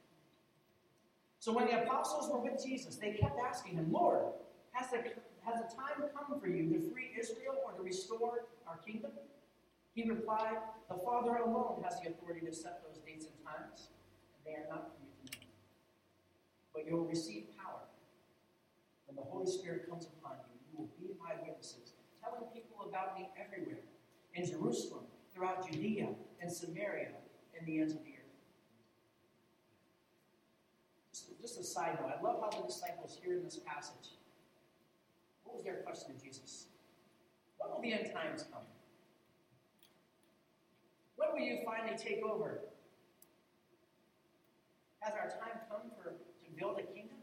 So 1.41 1.53
when 1.53 1.67
the 1.67 1.83
apostles 1.83 2.31
were 2.33 2.41
with 2.41 2.65
Jesus, 2.65 2.97
they 2.97 3.13
kept 3.13 3.39
asking 3.39 3.75
him, 3.75 3.93
Lord, 3.93 4.23
has 4.73 4.91
the, 4.91 4.97
has 5.45 5.61
the 5.61 5.77
time 5.77 6.09
come 6.17 6.41
for 6.41 6.49
you 6.49 6.73
to 6.73 6.91
free 6.91 7.11
Israel 7.19 7.57
or 7.67 7.73
to 7.73 7.83
restore 7.83 8.47
our 8.67 8.79
kingdom? 8.79 9.11
He 9.95 10.09
replied, 10.09 10.57
The 10.89 10.97
Father 10.97 11.37
alone 11.37 11.83
has 11.85 12.01
the 12.01 12.09
authority 12.09 12.47
to 12.47 12.53
set 12.55 12.83
those 12.83 12.99
dates 13.05 13.27
and 13.27 13.35
times, 13.45 13.86
they 14.47 14.55
are 14.55 14.67
not 14.71 14.95
for 14.95 15.03
you 15.03 15.11
to 15.27 15.39
know. 15.39 15.53
But 16.73 16.87
you 16.87 16.97
will 16.97 17.11
receive 17.11 17.51
power. 17.59 17.83
When 19.07 19.17
the 19.17 19.23
Holy 19.23 19.51
Spirit 19.51 19.91
comes 19.91 20.07
upon 20.07 20.39
you, 20.47 20.55
you 20.71 20.79
will 20.79 20.91
be 20.99 21.19
my 21.19 21.35
witnesses, 21.43 21.93
telling 22.23 22.47
people 22.55 22.87
about 22.89 23.19
me 23.19 23.29
everywhere 23.35 23.83
in 24.35 24.47
Jerusalem, 24.47 25.05
throughout 25.35 25.71
Judea 25.71 26.09
and 26.41 26.51
Samaria, 26.51 27.11
and 27.59 27.67
the 27.67 27.81
ends 27.81 27.93
of 27.93 28.05
the 28.05 28.11
earth. 28.11 28.17
just 31.41 31.61
a 31.61 31.65
side 31.65 31.99
note, 32.01 32.11
I 32.19 32.23
love 32.23 32.41
how 32.41 32.61
the 32.61 32.67
disciples 32.67 33.19
here 33.23 33.37
in 33.37 33.45
this 33.45 33.59
passage, 33.65 34.19
what 35.45 35.57
was 35.57 35.65
their 35.65 35.77
question 35.77 36.15
to 36.15 36.25
Jesus? 36.25 36.67
When 37.59 37.71
will 37.71 37.81
the 37.81 37.93
end 37.93 38.13
times 38.13 38.45
come? 38.53 38.63
When 41.17 41.29
will 41.33 41.41
you 41.41 41.61
finally 41.65 41.97
take 41.97 42.23
over? 42.25 42.61
Has 45.07 45.15
our 45.15 45.31
time 45.39 45.63
come 45.71 45.87
for 45.95 46.11
to 46.11 46.49
build 46.59 46.83
a 46.83 46.87
kingdom? 46.91 47.23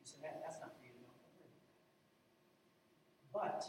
He 0.00 0.08
said, 0.08 0.24
that, 0.24 0.40
that's 0.40 0.56
not 0.56 0.72
for 0.72 0.80
you 0.80 0.96
to 0.96 1.04
know. 1.04 1.12
But 3.28 3.60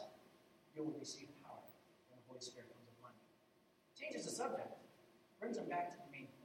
you 0.71 0.87
will 0.87 0.95
receive 0.95 1.27
power 1.43 1.67
when 2.07 2.15
the 2.15 2.23
Holy 2.31 2.39
Spirit 2.39 2.71
comes 2.71 2.87
upon 2.95 3.11
you. 3.19 3.27
Changes 3.91 4.23
the 4.23 4.31
subject, 4.31 4.71
brings 5.43 5.59
them 5.59 5.67
back 5.67 5.91
to 5.91 5.97
the 5.99 6.07
main 6.15 6.31
point. 6.39 6.43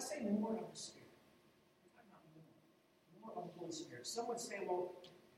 I 0.00 0.02
say 0.02 0.24
more 0.24 0.56
of 0.56 0.72
the 0.72 0.80
Spirit. 0.80 0.99
Holy 3.70 3.84
Spirit. 3.84 4.06
Some 4.06 4.26
would 4.26 4.40
say, 4.40 4.56
well, 4.66 4.94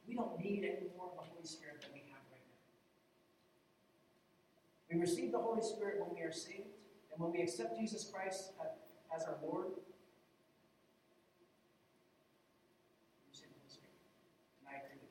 we 0.08 0.14
don't 0.14 0.38
need 0.40 0.64
any 0.64 0.88
more 0.96 1.12
of 1.12 1.16
the 1.16 1.22
Holy 1.28 1.44
Spirit 1.44 1.82
than 1.82 1.90
we 1.92 2.00
have 2.08 2.24
right 2.32 2.40
now. 2.40 2.64
We 4.88 5.00
receive 5.00 5.32
the 5.32 5.38
Holy 5.38 5.60
Spirit 5.60 6.00
when 6.00 6.16
we 6.16 6.22
are 6.24 6.32
saved, 6.32 6.72
and 7.12 7.20
when 7.20 7.30
we 7.30 7.42
accept 7.42 7.78
Jesus 7.78 8.08
Christ 8.08 8.52
as 9.14 9.24
our 9.24 9.36
Lord, 9.42 9.68
I 14.64 14.80
agree. 14.80 15.04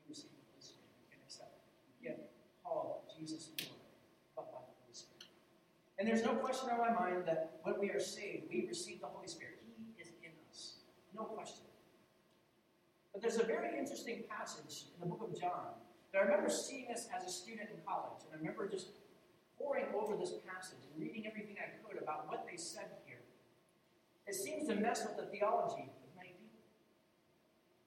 We 0.00 0.08
receive 0.08 0.32
the 0.32 0.40
Holy 0.48 0.64
Spirit. 0.64 0.88
Jesus 3.18 3.50
Lord. 3.58 3.70
And 5.98 6.08
there's 6.08 6.24
no 6.24 6.34
question 6.34 6.70
in 6.70 6.78
my 6.78 6.92
mind 6.92 7.24
that 7.26 7.58
when 7.62 7.78
we 7.78 7.90
are 7.90 8.00
saved, 8.00 8.44
we 8.50 8.66
receive 8.68 9.00
the 9.00 9.06
Holy 9.06 9.28
Spirit. 9.28 9.58
He 9.66 10.00
is 10.00 10.08
in 10.22 10.30
us. 10.50 10.74
No 11.14 11.24
question. 11.24 11.66
But 13.16 13.22
there's 13.22 13.40
a 13.40 13.44
very 13.44 13.78
interesting 14.06 14.28
passage 14.30 14.86
in 14.94 15.00
the 15.00 15.06
book 15.06 15.22
of 15.22 15.38
John 15.38 15.74
that 16.12 16.20
I 16.20 16.22
remember 16.22 16.48
seeing 16.48 16.86
this 16.88 17.08
as 17.14 17.26
a 17.26 17.30
student 17.30 17.70
in 17.70 17.76
college. 17.86 18.22
And 18.24 18.34
I 18.34 18.38
remember 18.38 18.68
just 18.68 18.88
poring 19.58 19.86
over 19.94 20.16
this 20.16 20.32
passage 20.46 20.78
and 20.86 21.02
reading 21.02 21.26
everything 21.26 21.56
I 21.58 21.74
could 21.82 22.00
about 22.00 22.28
what 22.28 22.46
they 22.48 22.56
said 22.56 22.86
here. 23.04 23.18
It 24.26 24.34
seems 24.34 24.68
to 24.68 24.76
mess 24.76 25.04
with 25.06 25.16
the 25.16 25.26
theology 25.26 25.90
of 25.90 26.10
many 26.16 26.38
people. 26.38 26.62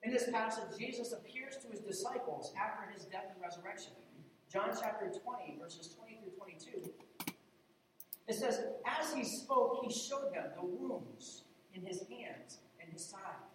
In 0.04 0.12
this 0.12 0.30
passage, 0.30 0.78
Jesus 0.78 1.14
appears 1.14 1.56
to 1.64 1.68
his 1.72 1.80
disciples 1.80 2.54
after 2.60 2.92
his 2.92 3.06
death 3.06 3.32
and 3.34 3.42
resurrection. 3.42 3.94
John 4.52 4.72
chapter 4.80 5.08
20, 5.08 5.60
verses 5.62 5.96
20 5.96 6.20
through 6.24 6.36
22. 6.36 6.92
It 8.28 8.36
says, 8.36 8.62
as 8.86 9.14
he 9.14 9.24
spoke, 9.24 9.80
he 9.84 9.94
showed 9.94 10.34
them 10.34 10.52
the 10.56 10.66
wounds 10.66 11.44
in 11.74 11.86
his 11.86 12.04
hands 12.10 12.60
and 12.82 12.92
his 12.92 13.06
side. 13.06 13.49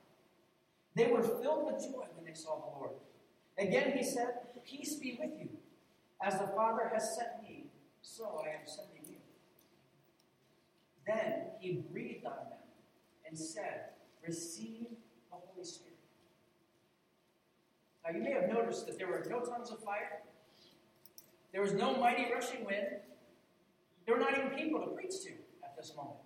They 0.95 1.07
were 1.07 1.23
filled 1.23 1.67
with 1.67 1.83
joy 1.83 2.07
when 2.15 2.25
they 2.25 2.35
saw 2.35 2.57
the 2.57 2.79
Lord. 2.79 2.93
Again 3.59 3.97
he 3.97 4.05
said, 4.05 4.35
Peace 4.65 4.95
be 4.95 5.19
with 5.21 5.31
you. 5.39 5.49
As 6.23 6.39
the 6.39 6.47
Father 6.49 6.91
has 6.93 7.17
sent 7.17 7.43
me, 7.43 7.67
so 8.01 8.43
I 8.45 8.49
am 8.51 8.67
sending 8.67 9.03
you. 9.07 9.17
Then 11.07 11.47
he 11.61 11.85
breathed 11.91 12.25
on 12.25 12.49
them 12.49 12.59
and 13.27 13.39
said, 13.39 13.91
Receive 14.27 14.87
the 15.31 15.37
Holy 15.37 15.65
Spirit. 15.65 15.99
Now 18.05 18.17
you 18.17 18.23
may 18.23 18.33
have 18.33 18.49
noticed 18.49 18.87
that 18.87 18.99
there 18.99 19.09
were 19.09 19.27
no 19.29 19.41
tongues 19.41 19.71
of 19.71 19.83
fire, 19.83 20.23
there 21.55 21.63
was 21.63 21.73
no 21.73 21.97
mighty 21.97 22.27
rushing 22.33 22.65
wind. 22.65 22.87
There 24.05 24.17
were 24.17 24.21
not 24.21 24.37
even 24.37 24.51
people 24.51 24.81
to 24.81 24.89
preach 24.89 25.23
to 25.23 25.31
at 25.63 25.77
this 25.77 25.95
moment. 25.97 26.24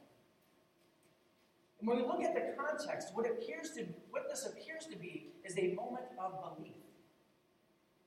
And 1.78 1.88
when 1.88 1.98
we 1.98 2.02
look 2.02 2.22
at 2.22 2.34
the 2.34 2.60
context, 2.60 3.10
what 3.14 3.26
appears 3.26 3.70
to 3.76 3.86
what 4.10 4.28
this 4.28 4.46
appears 4.46 4.86
to 4.86 4.96
be 4.96 5.30
is 5.44 5.56
a 5.56 5.74
moment 5.74 6.06
of 6.18 6.56
belief. 6.56 6.74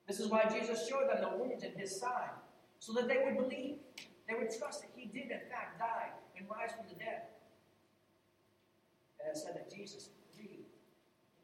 This 0.08 0.20
is 0.20 0.28
why 0.28 0.44
Jesus 0.51 0.88
showed 0.90 1.08
them 1.08 1.22
the 1.22 1.38
wounds 1.38 1.63
in 1.63 1.72
his 1.80 1.98
side, 1.98 2.36
so 2.80 2.92
that 2.94 3.08
they 3.08 3.24
would 3.24 3.38
believe. 3.38 3.78
They 4.28 4.36
would 4.36 4.51
trust 4.58 4.82
that 4.82 4.92
he 4.96 5.06
did, 5.08 5.32
in 5.32 5.44
fact, 5.51 5.80
die 5.80 6.12
and 6.38 6.48
rise 6.50 6.72
from 6.75 6.88
the 6.88 6.96
dead. 6.96 7.32
And 9.20 9.30
it 9.32 9.38
said 9.38 9.56
that 9.56 9.72
Jesus 9.72 10.10
breathed 10.36 10.72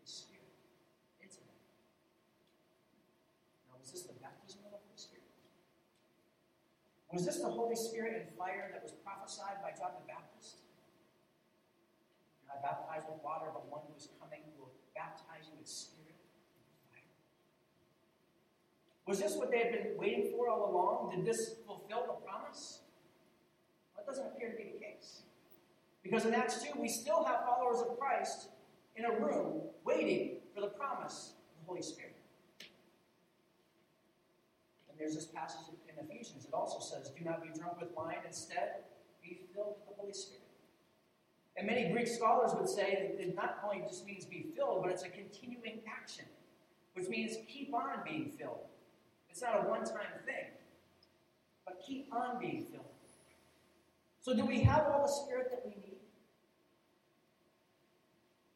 his 0.01 0.11
spirit 0.11 0.51
into 1.19 1.37
them. 1.37 1.59
Now, 3.67 3.79
was 3.79 3.91
this 3.91 4.03
the 4.03 4.15
baptism 4.19 4.59
of 4.65 4.71
the 4.71 4.79
Holy 4.83 4.95
Spirit? 4.95 5.27
Was 7.11 7.25
this 7.25 7.39
the 7.39 7.51
Holy 7.51 7.75
Spirit 7.75 8.19
and 8.19 8.37
fire 8.37 8.69
that 8.73 8.83
was 8.83 8.91
prophesied 9.03 9.59
by 9.63 9.71
John 9.71 9.91
the? 9.99 10.06
I 12.57 12.61
baptize 12.61 13.03
with 13.07 13.21
water, 13.23 13.47
but 13.53 13.69
one 13.69 13.81
who 13.87 13.95
is 13.95 14.09
coming 14.19 14.41
will 14.57 14.71
baptize 14.95 15.45
you 15.45 15.57
with 15.57 15.67
spirit 15.67 16.15
and 16.17 16.73
fire. 16.89 17.13
Was 19.05 19.19
this 19.19 19.35
what 19.35 19.51
they 19.51 19.59
had 19.59 19.71
been 19.71 19.97
waiting 19.97 20.31
for 20.31 20.49
all 20.49 20.71
along? 20.71 21.15
Did 21.15 21.25
this 21.25 21.55
fulfill 21.65 22.05
the 22.07 22.25
promise? 22.25 22.81
Well, 23.93 24.03
it 24.03 24.07
doesn't 24.09 24.25
appear 24.25 24.51
to 24.51 24.57
be 24.57 24.71
the 24.73 24.79
case. 24.83 25.21
Because 26.01 26.25
in 26.25 26.33
Acts 26.33 26.63
2, 26.63 26.79
we 26.79 26.87
still 26.87 27.23
have 27.25 27.45
followers 27.45 27.81
of 27.81 27.99
Christ 27.99 28.47
in 28.95 29.05
a 29.05 29.11
room 29.11 29.61
waiting 29.83 30.37
for 30.55 30.61
the 30.61 30.67
promise 30.67 31.33
of 31.51 31.61
the 31.61 31.67
Holy 31.67 31.81
Spirit. 31.81 32.15
And 34.89 34.97
there's 34.97 35.13
this 35.13 35.25
passage 35.25 35.67
in 35.87 36.05
Ephesians. 36.05 36.45
It 36.45 36.53
also 36.53 36.79
says, 36.79 37.11
Do 37.11 37.23
not 37.23 37.43
be 37.43 37.49
drunk 37.59 37.79
with 37.79 37.91
wine, 37.95 38.17
instead, 38.25 38.83
be 39.21 39.41
filled 39.53 39.75
with 39.77 39.95
the 39.95 40.01
Holy 40.01 40.13
Spirit. 40.13 40.46
And 41.57 41.65
many 41.65 41.91
Greek 41.91 42.07
scholars 42.07 42.51
would 42.55 42.69
say 42.69 43.13
that 43.17 43.35
not 43.35 43.59
only 43.63 43.83
just 43.87 44.05
means 44.05 44.25
be 44.25 44.45
filled, 44.55 44.83
but 44.83 44.91
it's 44.91 45.03
a 45.03 45.09
continuing 45.09 45.79
action, 45.87 46.25
which 46.93 47.07
means 47.09 47.35
keep 47.47 47.73
on 47.73 48.03
being 48.05 48.31
filled. 48.37 48.67
It's 49.29 49.41
not 49.41 49.65
a 49.65 49.69
one 49.69 49.83
time 49.83 50.17
thing, 50.25 50.49
but 51.65 51.81
keep 51.85 52.13
on 52.13 52.39
being 52.39 52.65
filled. 52.65 52.85
So, 54.27 54.35
do 54.35 54.43
we 54.45 54.59
have 54.61 54.87
all 54.87 55.03
the 55.05 55.11
Spirit 55.11 55.51
that 55.51 55.61
we 55.63 55.71
need? 55.71 56.01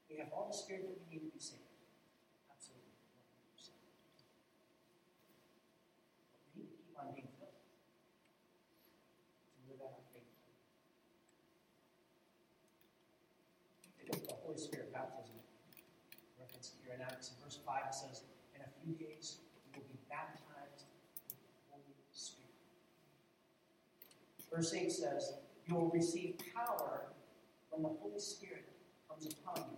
We 0.09 0.17
have 0.17 0.27
all 0.35 0.47
the 0.51 0.57
Spirit 0.57 0.83
that 0.83 0.97
we 0.99 1.15
need 1.15 1.23
to 1.23 1.31
be 1.31 1.39
saved. 1.39 1.61
Absolutely. 2.51 2.91
But 6.43 6.57
we 6.57 6.63
need 6.63 6.67
to 6.67 6.75
keep 6.83 6.97
on 6.99 7.13
being 7.15 7.31
filled 7.39 7.55
to 9.53 9.59
live 9.71 9.79
out 9.79 9.95
our 9.95 10.07
faith. 10.11 10.27
Think 13.95 14.11
of 14.11 14.27
the 14.27 14.35
Holy 14.43 14.57
Spirit 14.57 14.91
baptism. 14.91 15.31
In 17.29 17.43
verse 17.43 17.59
5, 17.65 17.81
it 17.87 17.93
says, 17.93 18.23
In 18.55 18.61
a 18.61 18.71
few 18.81 18.93
days 18.93 19.37
you 19.65 19.81
will 19.81 19.87
be 19.87 19.99
baptized 20.09 20.89
with 21.27 21.37
the 21.37 21.37
Holy 21.69 21.93
Spirit. 22.11 22.49
Verse 24.51 24.73
8 24.73 24.91
says, 24.91 25.33
You 25.67 25.75
will 25.75 25.91
receive 25.91 26.35
power 26.55 27.03
when 27.69 27.83
the 27.83 27.89
Holy 27.89 28.19
Spirit 28.19 28.65
comes 29.07 29.27
upon 29.27 29.69
you. 29.69 29.77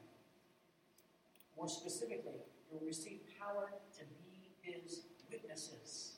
More 1.57 1.67
specifically, 1.67 2.39
you 2.71 2.79
will 2.79 2.87
receive 2.87 3.19
power 3.39 3.73
to 3.97 4.03
be 4.23 4.51
his 4.61 5.01
witnesses. 5.29 6.13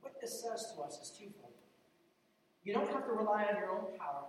What 0.00 0.20
this 0.20 0.40
says 0.40 0.72
to 0.74 0.82
us 0.82 1.00
is 1.02 1.10
twofold. 1.10 1.52
You 2.64 2.74
don't 2.74 2.90
have 2.90 3.04
to 3.06 3.12
rely 3.12 3.46
on 3.50 3.56
your 3.56 3.72
own 3.72 3.98
power 3.98 4.26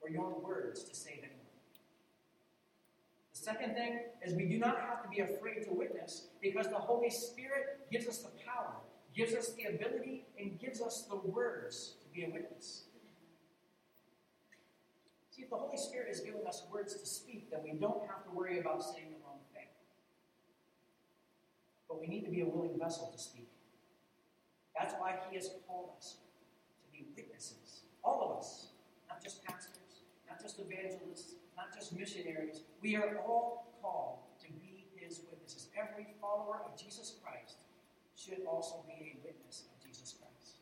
or 0.00 0.10
your 0.10 0.24
own 0.24 0.42
words 0.42 0.84
to 0.84 0.94
save 0.94 1.18
anyone. 1.18 1.39
Second 3.40 3.74
thing 3.74 4.00
is 4.22 4.34
we 4.34 4.44
do 4.44 4.58
not 4.58 4.78
have 4.80 5.02
to 5.02 5.08
be 5.08 5.20
afraid 5.20 5.64
to 5.64 5.72
witness 5.72 6.26
because 6.42 6.68
the 6.68 6.76
Holy 6.76 7.08
Spirit 7.08 7.88
gives 7.90 8.06
us 8.06 8.18
the 8.18 8.28
power, 8.44 8.74
gives 9.16 9.32
us 9.32 9.54
the 9.54 9.64
ability, 9.64 10.26
and 10.38 10.60
gives 10.60 10.82
us 10.82 11.06
the 11.08 11.16
words 11.16 11.94
to 12.02 12.08
be 12.14 12.26
a 12.26 12.28
witness. 12.28 12.82
See, 15.30 15.40
if 15.40 15.48
the 15.48 15.56
Holy 15.56 15.78
Spirit 15.78 16.08
is 16.10 16.20
giving 16.20 16.46
us 16.46 16.64
words 16.70 16.92
to 16.92 17.06
speak, 17.06 17.50
then 17.50 17.60
we 17.64 17.78
don't 17.78 18.02
have 18.06 18.22
to 18.24 18.30
worry 18.30 18.60
about 18.60 18.82
saying 18.82 19.06
the 19.08 19.24
wrong 19.24 19.38
thing. 19.54 19.68
But 21.88 21.98
we 21.98 22.08
need 22.08 22.26
to 22.26 22.30
be 22.30 22.42
a 22.42 22.46
willing 22.46 22.78
vessel 22.78 23.10
to 23.10 23.18
speak. 23.18 23.48
That's 24.78 24.92
why 24.98 25.14
He 25.30 25.36
has 25.36 25.48
called 25.66 25.92
us 25.96 26.16
to 26.84 26.92
be 26.92 27.06
witnesses. 27.16 27.84
All 28.04 28.22
of 28.22 28.38
us, 28.38 28.66
not 29.08 29.22
just 29.22 29.42
pastors, 29.44 30.02
not 30.28 30.42
just 30.42 30.60
evangelists, 30.60 31.29
just 31.80 31.96
missionaries. 31.96 32.60
We 32.82 32.94
are 32.96 33.16
all 33.26 33.72
called 33.80 34.18
to 34.44 34.52
be 34.52 34.84
His 34.96 35.22
witnesses. 35.30 35.68
Every 35.74 36.08
follower 36.20 36.60
of 36.66 36.78
Jesus 36.78 37.16
Christ 37.24 37.64
should 38.14 38.44
also 38.46 38.84
be 38.86 39.16
a 39.16 39.24
witness 39.24 39.64
of 39.72 39.82
Jesus 39.82 40.14
Christ. 40.20 40.56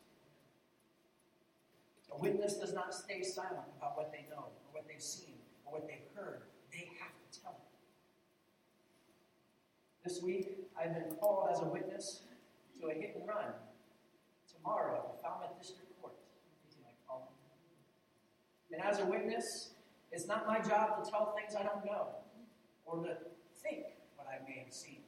a 2.15 2.19
witness 2.21 2.55
does 2.55 2.73
not 2.73 2.95
stay 2.95 3.23
silent 3.35 3.67
about 3.77 3.97
what 3.97 4.13
they 4.13 4.27
know, 4.31 4.47
or 4.47 4.71
what 4.73 4.87
they've 4.89 5.03
seen, 5.03 5.35
or 5.67 5.73
what 5.75 5.89
they've 5.89 6.09
heard. 6.15 6.43
They 6.71 6.89
have 7.01 7.11
to 7.11 7.41
tell 7.41 7.59
it. 7.59 7.69
This 10.09 10.23
week, 10.23 10.57
I've 10.79 10.95
been 10.95 11.17
called 11.17 11.51
as 11.53 11.61
a 11.61 11.65
witness 11.67 12.23
to 12.81 12.87
a 12.87 12.95
hit 12.95 13.17
and 13.19 13.27
run 13.29 13.53
tomorrow 14.47 14.97
at 14.97 15.17
the 15.17 15.23
Falmouth 15.23 15.59
District 15.59 15.91
Court. 16.01 16.15
And 18.71 18.83
as 18.83 19.01
a 19.01 19.07
witness, 19.07 19.45
it's 20.11 20.27
not 20.27 20.47
my 20.47 20.59
job 20.61 21.03
to 21.03 21.11
tell 21.11 21.35
things 21.37 21.55
I 21.55 21.63
don't 21.63 21.85
know 21.85 22.09
or 22.87 23.05
to 23.05 23.17
think 23.63 23.85
what 24.17 24.27
I 24.27 24.41
may 24.49 24.65
have 24.65 24.73
seen. 24.73 25.05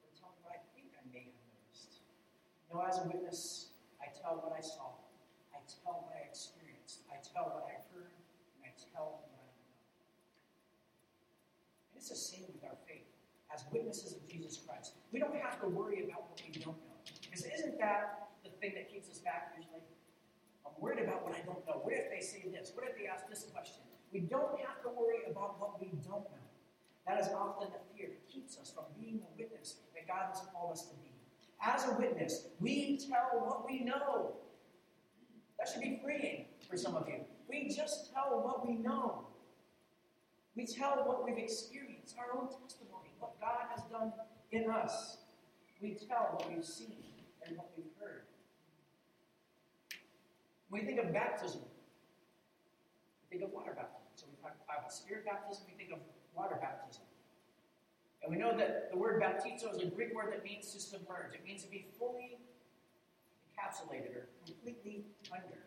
Or 0.00 0.08
tell 0.16 0.32
what 0.40 0.56
I 0.56 0.60
think 0.72 0.88
I 0.96 1.04
may 1.12 1.28
have 1.28 1.36
noticed. 1.52 2.00
You 2.68 2.76
know, 2.76 2.84
as 2.88 2.96
a 2.98 3.04
witness, 3.04 3.76
I 4.00 4.08
tell 4.08 4.40
what 4.40 4.56
I 4.56 4.64
saw. 4.64 4.96
I 5.52 5.60
tell 5.68 6.08
what 6.08 6.16
I 6.16 6.24
experienced. 6.24 7.04
I 7.12 7.20
tell 7.20 7.52
what 7.52 7.68
I 7.68 7.76
heard. 7.92 8.16
And 8.56 8.64
I 8.64 8.72
tell 8.72 9.20
what 9.20 9.28
I 9.28 9.36
know. 9.36 9.52
And 11.92 12.00
it's 12.00 12.08
the 12.08 12.16
same 12.16 12.48
with 12.48 12.64
our 12.64 12.76
faith. 12.88 13.04
As 13.52 13.64
witnesses 13.72 14.16
of 14.16 14.24
Jesus 14.28 14.60
Christ, 14.64 14.96
we 15.12 15.20
don't 15.20 15.36
have 15.36 15.60
to 15.60 15.68
worry 15.68 16.04
about 16.08 16.32
what 16.32 16.40
we 16.40 16.56
don't 16.60 16.76
know. 16.88 16.96
Because 17.20 17.44
isn't 17.44 17.78
that 17.80 18.32
the 18.44 18.50
thing 18.60 18.72
that 18.76 18.88
keeps 18.88 19.08
us 19.10 19.18
back 19.20 19.52
usually? 19.56 19.84
I'm 20.68 20.82
worried 20.82 21.00
about 21.00 21.24
what 21.24 21.34
I 21.34 21.40
don't 21.40 21.64
know. 21.66 21.80
What 21.82 21.94
if 21.94 22.10
they 22.10 22.20
say 22.20 22.44
this? 22.52 22.72
What 22.74 22.86
if 22.88 22.96
they 22.96 23.06
ask 23.06 23.28
this 23.28 23.46
question? 23.52 23.82
We 24.12 24.20
don't 24.20 24.58
have 24.60 24.82
to 24.82 24.88
worry 24.88 25.24
about 25.30 25.60
what 25.60 25.80
we 25.80 25.88
don't 26.06 26.24
know. 26.28 26.46
That 27.06 27.20
is 27.20 27.28
often 27.28 27.68
the 27.72 27.80
fear 27.96 28.08
that 28.08 28.28
keeps 28.28 28.58
us 28.58 28.70
from 28.70 28.84
being 29.00 29.18
the 29.20 29.42
witness 29.42 29.76
that 29.94 30.06
God 30.06 30.28
has 30.28 30.42
called 30.52 30.72
us 30.72 30.82
to 30.86 30.94
be. 30.96 31.12
As 31.60 31.86
a 31.88 31.98
witness, 31.98 32.48
we 32.60 32.98
tell 32.98 33.40
what 33.40 33.66
we 33.66 33.80
know. 33.80 34.34
That 35.58 35.68
should 35.68 35.82
be 35.82 36.00
freeing 36.04 36.44
for 36.68 36.76
some 36.76 36.94
of 36.94 37.08
you. 37.08 37.20
We 37.48 37.68
just 37.74 38.12
tell 38.12 38.40
what 38.42 38.66
we 38.66 38.74
know. 38.74 39.26
We 40.54 40.66
tell 40.66 41.02
what 41.06 41.24
we've 41.24 41.38
experienced, 41.38 42.16
our 42.18 42.38
own 42.38 42.48
testimony, 42.48 43.10
what 43.18 43.40
God 43.40 43.66
has 43.74 43.82
done 43.90 44.12
in 44.52 44.70
us. 44.70 45.18
We 45.80 45.94
tell 45.94 46.28
what 46.32 46.48
we've 46.52 46.64
seen 46.64 47.04
and 47.46 47.56
what 47.56 47.70
we've. 47.76 47.86
When 50.68 50.82
we 50.82 50.86
think 50.86 51.00
of 51.00 51.12
baptism, 51.12 51.60
we 53.22 53.38
think 53.38 53.48
of 53.48 53.54
water 53.54 53.72
baptism. 53.74 54.08
So 54.16 54.26
we 54.30 54.36
talk 54.42 54.56
about 54.64 54.92
spirit 54.92 55.24
baptism, 55.24 55.64
we 55.68 55.74
think 55.74 55.92
of 55.92 56.00
water 56.34 56.58
baptism. 56.60 57.04
And 58.22 58.32
we 58.32 58.38
know 58.38 58.56
that 58.56 58.90
the 58.90 58.98
word 58.98 59.22
baptizo 59.22 59.74
is 59.74 59.82
a 59.82 59.86
Greek 59.86 60.14
word 60.14 60.32
that 60.32 60.44
means 60.44 60.72
to 60.72 60.80
submerge. 60.80 61.34
It 61.34 61.44
means 61.46 61.62
to 61.64 61.70
be 61.70 61.86
fully 61.98 62.38
encapsulated 63.46 64.14
or 64.14 64.28
completely 64.44 65.04
under. 65.32 65.62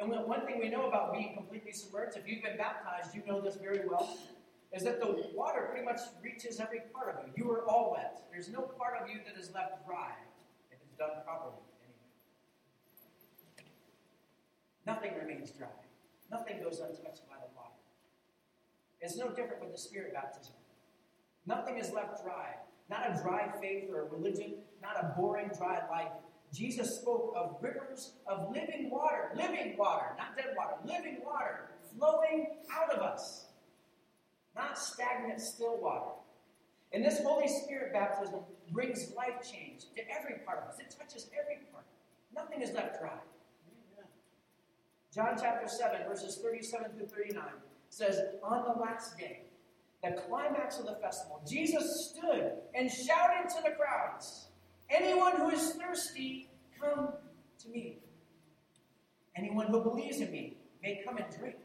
And 0.00 0.26
one 0.26 0.46
thing 0.46 0.58
we 0.58 0.68
know 0.68 0.88
about 0.88 1.12
being 1.12 1.34
completely 1.34 1.72
submerged, 1.72 2.16
if 2.16 2.26
you've 2.26 2.42
been 2.42 2.56
baptized, 2.56 3.14
you 3.14 3.22
know 3.26 3.40
this 3.40 3.56
very 3.56 3.86
well, 3.86 4.16
is 4.72 4.82
that 4.84 5.00
the 5.00 5.26
water 5.34 5.68
pretty 5.70 5.84
much 5.84 6.00
reaches 6.22 6.60
every 6.60 6.80
part 6.92 7.14
of 7.14 7.26
you. 7.26 7.44
You 7.44 7.50
are 7.52 7.64
all 7.66 7.92
wet. 7.92 8.22
There's 8.30 8.48
no 8.48 8.62
part 8.62 9.00
of 9.00 9.08
you 9.08 9.20
that 9.26 9.40
is 9.40 9.52
left 9.54 9.86
dry 9.86 10.12
if 10.70 10.78
it's 10.82 10.96
done 10.98 11.22
properly. 11.24 11.56
Nothing 14.88 15.12
remains 15.20 15.50
dry. 15.50 15.68
Nothing 16.30 16.62
goes 16.62 16.80
untouched 16.80 17.28
by 17.28 17.36
the 17.36 17.54
water. 17.54 17.76
It's 19.02 19.18
no 19.18 19.28
different 19.28 19.60
with 19.60 19.72
the 19.72 19.78
Spirit 19.78 20.14
baptism. 20.14 20.54
Nothing 21.46 21.76
is 21.76 21.92
left 21.92 22.24
dry. 22.24 22.54
Not 22.88 23.02
a 23.10 23.22
dry 23.22 23.52
faith 23.60 23.90
or 23.92 24.00
a 24.00 24.04
religion, 24.06 24.54
not 24.80 24.96
a 24.96 25.12
boring, 25.14 25.50
dry 25.58 25.82
life. 25.90 26.12
Jesus 26.54 26.96
spoke 26.98 27.34
of 27.36 27.56
rivers 27.60 28.14
of 28.26 28.50
living 28.50 28.88
water, 28.88 29.30
living 29.36 29.76
water, 29.76 30.06
not 30.16 30.34
dead 30.38 30.54
water, 30.56 30.76
living 30.86 31.18
water 31.22 31.68
flowing 31.94 32.46
out 32.74 32.90
of 32.90 33.02
us, 33.02 33.48
not 34.56 34.78
stagnant, 34.78 35.38
still 35.38 35.76
water. 35.82 36.12
And 36.94 37.04
this 37.04 37.20
Holy 37.22 37.46
Spirit 37.46 37.92
baptism 37.92 38.40
brings 38.72 39.12
life 39.14 39.42
change 39.42 39.82
to 39.96 40.02
every 40.10 40.36
part 40.46 40.62
of 40.62 40.70
us. 40.70 40.80
It 40.80 40.96
touches 40.98 41.28
every 41.38 41.66
part. 41.70 41.84
Nothing 42.34 42.62
is 42.62 42.72
left 42.72 42.98
dry. 42.98 43.20
John 45.18 45.34
chapter 45.36 45.66
7, 45.66 46.06
verses 46.06 46.38
37 46.40 46.92
through 46.92 47.06
39 47.08 47.42
says, 47.88 48.20
On 48.40 48.62
the 48.62 48.80
last 48.80 49.18
day, 49.18 49.46
the 50.00 50.12
climax 50.12 50.78
of 50.78 50.86
the 50.86 50.94
festival, 51.02 51.42
Jesus 51.44 52.14
stood 52.14 52.52
and 52.72 52.88
shouted 52.88 53.48
to 53.48 53.56
the 53.64 53.70
crowds, 53.70 54.46
Anyone 54.88 55.34
who 55.34 55.50
is 55.50 55.72
thirsty, 55.72 56.50
come 56.80 57.08
to 57.60 57.68
me. 57.68 57.98
Anyone 59.34 59.66
who 59.66 59.82
believes 59.82 60.20
in 60.20 60.30
me 60.30 60.56
may 60.84 61.02
come 61.04 61.16
and 61.16 61.26
drink. 61.36 61.56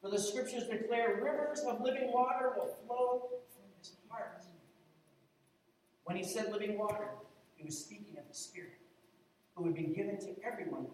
For 0.00 0.10
the 0.10 0.18
scriptures 0.18 0.62
declare 0.66 1.20
rivers 1.22 1.60
of 1.68 1.82
living 1.82 2.10
water 2.10 2.54
will 2.56 2.74
flow 2.86 3.28
from 3.52 3.64
his 3.80 3.92
heart. 4.08 4.44
When 6.04 6.16
he 6.16 6.24
said 6.24 6.50
living 6.50 6.78
water, 6.78 7.08
he 7.54 7.66
was 7.66 7.78
speaking 7.78 8.16
of 8.16 8.26
the 8.26 8.34
Spirit, 8.34 8.78
who 9.56 9.64
would 9.64 9.74
be 9.74 9.92
given 9.94 10.18
to 10.20 10.34
everyone. 10.42 10.86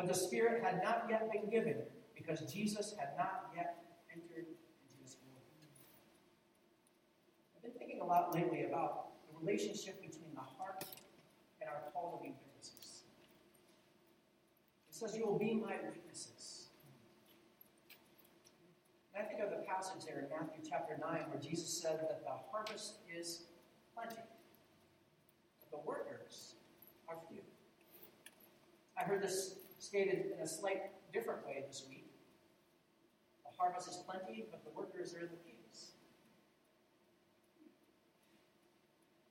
But 0.00 0.08
the 0.08 0.14
Spirit 0.14 0.64
had 0.64 0.82
not 0.82 1.04
yet 1.10 1.30
been 1.30 1.50
given 1.50 1.76
because 2.16 2.40
Jesus 2.50 2.94
had 2.98 3.10
not 3.18 3.50
yet 3.54 3.84
entered 4.10 4.46
into 4.48 4.96
his 5.02 5.14
glory. 5.16 5.44
I've 7.54 7.62
been 7.62 7.72
thinking 7.72 8.00
a 8.00 8.06
lot 8.06 8.34
lately 8.34 8.64
about 8.64 9.08
the 9.28 9.38
relationship 9.38 10.00
between 10.00 10.32
the 10.34 10.40
heart 10.40 10.86
and 11.60 11.68
our 11.68 11.92
call 11.92 12.16
to 12.16 12.22
be 12.22 12.32
witnesses. 12.32 13.02
It 14.88 14.94
says, 14.94 15.14
You 15.14 15.26
will 15.26 15.38
be 15.38 15.52
my 15.52 15.74
witnesses. 15.84 16.68
And 19.14 19.22
I 19.22 19.28
think 19.28 19.42
of 19.42 19.50
the 19.50 19.66
passage 19.66 20.06
there 20.06 20.20
in 20.20 20.30
Matthew 20.30 20.64
chapter 20.66 20.96
9 20.98 21.24
where 21.28 21.42
Jesus 21.42 21.68
said 21.68 22.00
that 22.00 22.24
the 22.24 22.32
harvest 22.50 23.00
is 23.14 23.42
plenty, 23.94 24.22
but 25.60 25.70
the 25.70 25.86
workers 25.86 26.54
are 27.06 27.16
few. 27.28 27.42
I 28.96 29.04
heard 29.04 29.22
this 29.22 29.59
stated 29.90 30.30
in 30.30 30.38
a 30.38 30.46
slight 30.46 30.94
different 31.12 31.44
way 31.44 31.64
this 31.66 31.82
week. 31.88 32.06
The 33.42 33.50
harvest 33.58 33.88
is 33.88 33.98
plenty, 34.06 34.46
but 34.48 34.62
the 34.62 34.70
workers 34.70 35.12
are 35.14 35.26
in 35.26 35.34
the 35.34 35.42
fields. 35.42 35.98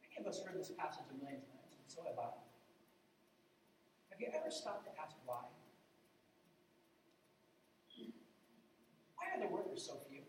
Many 0.03 0.19
of 0.19 0.27
us 0.27 0.43
heard 0.43 0.59
this 0.59 0.67
passage 0.77 1.07
a 1.07 1.15
million 1.15 1.39
times, 1.47 1.79
and 1.79 1.87
so 1.87 2.03
have 2.03 2.19
I. 2.19 2.35
Have 4.11 4.19
you 4.19 4.27
ever 4.35 4.51
stopped 4.51 4.83
to 4.83 4.91
ask 5.01 5.15
why? 5.25 5.47
Why 9.15 9.31
are 9.31 9.39
the 9.39 9.47
workers 9.47 9.87
so 9.87 9.95
few? 10.09 10.19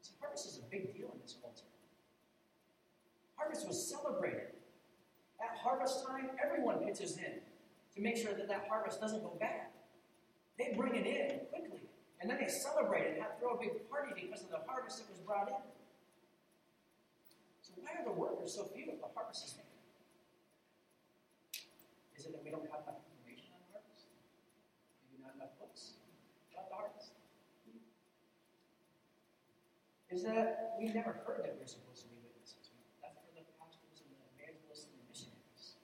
See, 0.00 0.14
harvest 0.18 0.48
is 0.48 0.58
a 0.58 0.66
big 0.68 0.92
deal 0.92 1.14
in 1.14 1.20
this 1.22 1.36
culture. 1.40 1.70
Harvest 3.36 3.68
was 3.68 3.78
celebrated. 3.78 4.51
At 5.42 5.58
harvest 5.58 6.06
time, 6.06 6.30
everyone 6.42 6.78
pitches 6.84 7.18
in 7.18 7.42
to 7.94 8.00
make 8.00 8.16
sure 8.16 8.32
that 8.32 8.48
that 8.48 8.66
harvest 8.68 9.00
doesn't 9.00 9.22
go 9.22 9.36
bad. 9.40 9.66
They 10.58 10.72
bring 10.76 10.94
it 10.94 11.06
in 11.06 11.40
quickly, 11.50 11.82
and 12.20 12.30
then 12.30 12.38
they 12.38 12.48
celebrate 12.48 13.08
and 13.08 13.22
have, 13.22 13.38
throw 13.40 13.56
a 13.56 13.58
big 13.58 13.90
party 13.90 14.12
because 14.14 14.42
of 14.44 14.50
the 14.50 14.60
harvest 14.66 14.98
that 14.98 15.10
was 15.10 15.18
brought 15.18 15.48
in. 15.48 15.62
So 17.62 17.72
why 17.76 17.98
are 17.98 18.04
the 18.04 18.12
workers 18.12 18.54
so 18.54 18.64
few 18.70 18.84
if 18.86 19.00
the 19.00 19.10
harvest 19.14 19.44
is? 19.46 19.54
Is 22.22 22.30
it 22.30 22.38
that 22.38 22.44
we 22.46 22.54
don't 22.54 22.62
have 22.70 22.86
enough 22.86 23.02
information 23.02 23.50
on 23.50 23.66
harvest? 23.74 24.06
Maybe 25.10 25.18
not 25.26 25.34
enough 25.34 25.58
books 25.58 25.98
about 26.54 26.70
the 26.70 26.78
harvest? 26.78 27.18
Is 30.06 30.22
that 30.22 30.78
we 30.78 30.86
never 30.94 31.18
heard 31.26 31.42
that 31.42 31.58
we're 31.58 31.66
supposed 31.66 32.06
to 32.06 32.08
be 32.14 32.22
witnesses? 32.22 32.70
That's 33.02 33.18
for 33.18 33.34
the 33.34 33.42
pastors 33.58 34.06
and 34.06 34.14
the 34.14 34.22
evangelists 34.38 34.86
and 34.86 35.02
the 35.02 35.06
missionaries. 35.10 35.82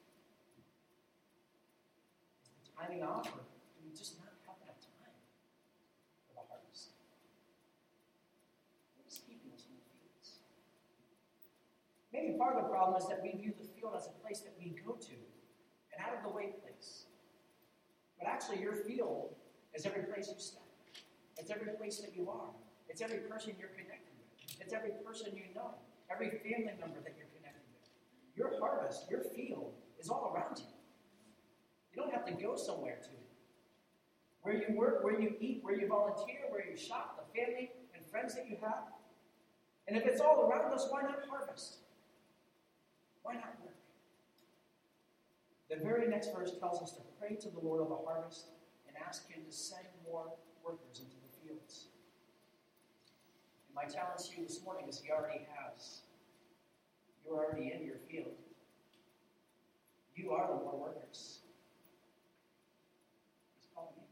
Is 2.89 2.95
the 2.95 3.05
timing 3.05 3.05
off, 3.05 3.29
or 3.29 3.45
do 3.45 3.85
we 3.85 3.93
just 3.93 4.17
not 4.17 4.33
have 4.49 4.57
enough 4.65 4.81
time 4.81 5.13
for 6.25 6.33
the 6.41 6.45
harvest? 6.49 6.97
What 8.97 9.05
is 9.05 9.21
keeping 9.29 9.53
us 9.53 9.69
in 9.69 9.77
the 9.77 9.85
fields? 9.93 10.41
Maybe 12.17 12.39
part 12.41 12.57
of 12.57 12.65
the 12.65 12.69
problem 12.73 12.97
is 12.97 13.05
that 13.13 13.21
we 13.21 13.37
view 13.37 13.53
the 13.61 13.69
field 13.77 13.93
as 13.93 14.09
a 14.09 14.15
place 14.25 14.41
that 14.41 14.57
we 14.57 14.73
go 14.81 14.97
to, 14.97 15.17
an 15.93 16.01
out 16.01 16.17
of 16.17 16.25
the 16.25 16.33
way 16.33 16.57
place. 16.65 17.05
But 18.17 18.29
actually, 18.29 18.65
your 18.65 18.81
field 18.89 19.37
is 19.77 19.85
every 19.85 20.09
place 20.09 20.33
you 20.33 20.41
step. 20.41 20.65
It's 21.37 21.53
every 21.53 21.77
place 21.77 22.01
that 22.01 22.17
you 22.17 22.31
are. 22.33 22.49
It's 22.89 23.05
every 23.05 23.21
person 23.29 23.53
you're 23.61 23.77
connected 23.77 24.17
with. 24.17 24.65
It's 24.65 24.73
every 24.73 24.97
person 25.05 25.37
you 25.37 25.53
know. 25.53 25.77
Every 26.09 26.41
family 26.41 26.73
member 26.81 27.05
that 27.05 27.13
you're 27.21 27.29
connected 27.37 27.69
with. 27.69 27.85
Your 28.33 28.57
harvest, 28.57 29.13
your 29.13 29.21
field, 29.37 29.77
is 30.01 30.09
all 30.09 30.33
around 30.33 30.57
you. 30.57 30.78
You 31.99 32.05
don't 32.05 32.13
have 32.13 32.27
to 32.27 32.33
go 32.41 32.55
somewhere 32.55 32.99
to 33.03 33.11
it. 33.11 33.27
Where 34.43 34.55
you 34.55 34.77
work, 34.77 35.03
where 35.03 35.21
you 35.21 35.35
eat, 35.41 35.59
where 35.63 35.75
you 35.75 35.89
volunteer, 35.89 36.47
where 36.49 36.65
you 36.65 36.77
shop, 36.77 37.19
the 37.19 37.41
family 37.41 37.73
and 37.93 38.07
friends 38.07 38.37
that 38.37 38.49
you 38.49 38.57
have. 38.63 38.85
And 39.89 39.97
if 39.97 40.07
it's 40.07 40.21
all 40.21 40.49
around 40.49 40.73
us, 40.73 40.87
why 40.91 41.03
not 41.03 41.25
harvest? 41.29 41.79
Why 43.23 43.35
not 43.35 43.57
work? 43.65 43.75
The 45.69 45.77
very 45.85 46.07
next 46.07 46.33
verse 46.33 46.53
tells 46.61 46.81
us 46.81 46.93
to 46.93 47.01
pray 47.19 47.35
to 47.35 47.49
the 47.49 47.59
Lord 47.59 47.83
of 47.83 47.89
the 47.89 47.99
harvest 48.07 48.47
and 48.87 48.97
ask 49.05 49.29
Him 49.29 49.43
to 49.45 49.53
send 49.53 49.87
more 50.09 50.33
workers 50.65 51.01
into 51.01 51.17
the 51.17 51.49
fields. 51.49 51.87
And 53.67 53.75
my 53.75 53.93
challenge 53.93 54.31
to 54.31 54.37
you 54.41 54.47
this 54.47 54.63
morning 54.65 54.87
is 54.89 55.01
He 55.01 55.11
already 55.11 55.41
has. 55.59 56.03
You're 57.27 57.45
already 57.45 57.73
in 57.75 57.85
your 57.85 57.97
field. 58.09 58.37
You 60.15 60.31
are 60.31 60.47
the 60.47 60.55
more 60.55 60.79
workers. 60.79 61.41
He's 63.55 63.75
calling 63.75 63.95
you. 63.95 64.03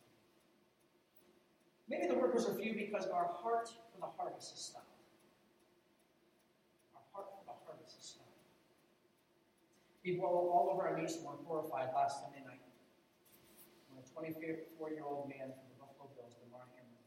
Maybe 1.90 2.06
the 2.06 2.16
workers 2.32 2.48
are 2.48 2.56
few 2.56 2.72
because 2.72 3.04
our 3.12 3.28
heart 3.44 3.68
for 3.92 4.00
the 4.00 4.08
harvest 4.16 4.56
is 4.56 4.72
stopped. 4.72 4.88
Our 6.96 7.04
heart 7.12 7.28
for 7.36 7.44
the 7.44 7.52
harvest 7.68 7.92
is 8.00 8.16
stopped. 8.16 8.40
People 10.00 10.24
all 10.24 10.72
over 10.72 10.88
our 10.88 10.96
nation 10.96 11.28
were 11.28 11.36
horrified 11.44 11.92
last 11.92 12.24
Sunday 12.24 12.40
night 12.40 12.64
when 13.92 14.00
a 14.00 14.06
24-year-old 14.16 15.28
man 15.28 15.52
from 15.52 15.66
the 15.68 15.76
Buffalo 15.76 16.08
Bills, 16.16 16.32
Damar 16.40 16.64
Hamlin, 16.72 17.04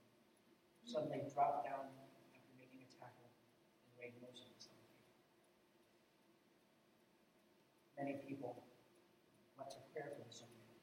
suddenly 0.85 1.25
dropped 1.33 1.65
down 1.65 1.89
after 2.38 2.53
making 2.61 2.85
a 2.85 2.89
tackle 2.93 3.25
and 3.25 3.91
laid 3.97 4.13
motionless 4.21 4.69
on 4.69 4.77
the 4.77 4.85
field. 4.93 5.17
Many 7.97 8.13
people 8.29 8.61
went 9.57 9.73
to 9.73 9.81
prayer 9.89 10.13
for 10.13 10.21
this 10.29 10.45
young 10.45 10.53
man, 10.53 10.77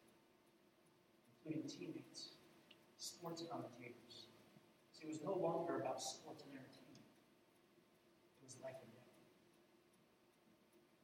including 1.30 1.70
teammates, 1.70 2.34
sports 2.98 3.46
commentators. 3.46 3.81
No 5.22 5.38
longer 5.38 5.78
about 5.78 6.02
sports 6.02 6.42
and 6.42 6.50
entertainment. 6.50 7.06
It 8.42 8.42
was 8.42 8.58
life 8.58 8.78
and 8.82 8.90
death. 8.90 9.14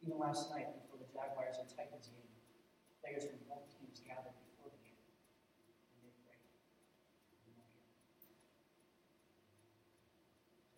Even 0.02 0.18
last 0.18 0.50
night, 0.50 0.74
before 0.82 0.98
the 0.98 1.06
Jaguars 1.06 1.62
and 1.62 1.70
Titans 1.70 2.10
game, 2.10 2.28
players 2.98 3.30
from 3.30 3.38
both 3.46 3.70
teams 3.70 4.02
gathered 4.02 4.34
before 4.50 4.74
the 4.74 4.80
game 4.82 4.98
and 5.94 6.02
they 6.02 6.12
prayed. 6.26 6.42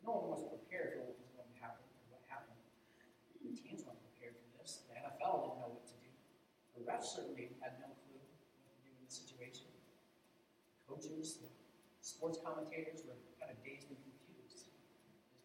No 0.05 0.21
one 0.21 0.37
was 0.37 0.45
prepared 0.45 1.01
for 1.01 1.09
what 1.09 1.17
was 1.17 1.33
going 1.33 1.49
to 1.49 1.59
happen 1.65 1.81
or 1.97 2.05
what 2.13 2.23
happened. 2.29 2.61
The 3.41 3.57
teams 3.57 3.89
weren't 3.89 4.05
prepared 4.05 4.37
for 4.37 4.49
this. 4.61 4.85
The 4.85 5.01
NFL 5.01 5.49
didn't 5.49 5.65
know 5.65 5.73
what 5.73 5.89
to 5.89 5.97
do. 5.97 6.13
The 6.77 6.85
refs 6.85 7.09
certainly 7.17 7.57
had 7.65 7.81
no 7.81 7.89
clue 8.05 8.21
what 8.21 8.69
to 8.69 8.81
do 8.85 8.93
in 8.93 9.01
the 9.01 9.13
situation. 9.13 9.73
The 9.73 10.85
Coaches, 10.85 11.41
the 11.41 11.49
sports 12.01 12.39
commentators 12.43 13.05
were 13.07 13.17
kind 13.39 13.53
of 13.53 13.59
dazed 13.63 13.89
and 13.89 13.99
confused. 14.01 14.51
Just 14.51 14.67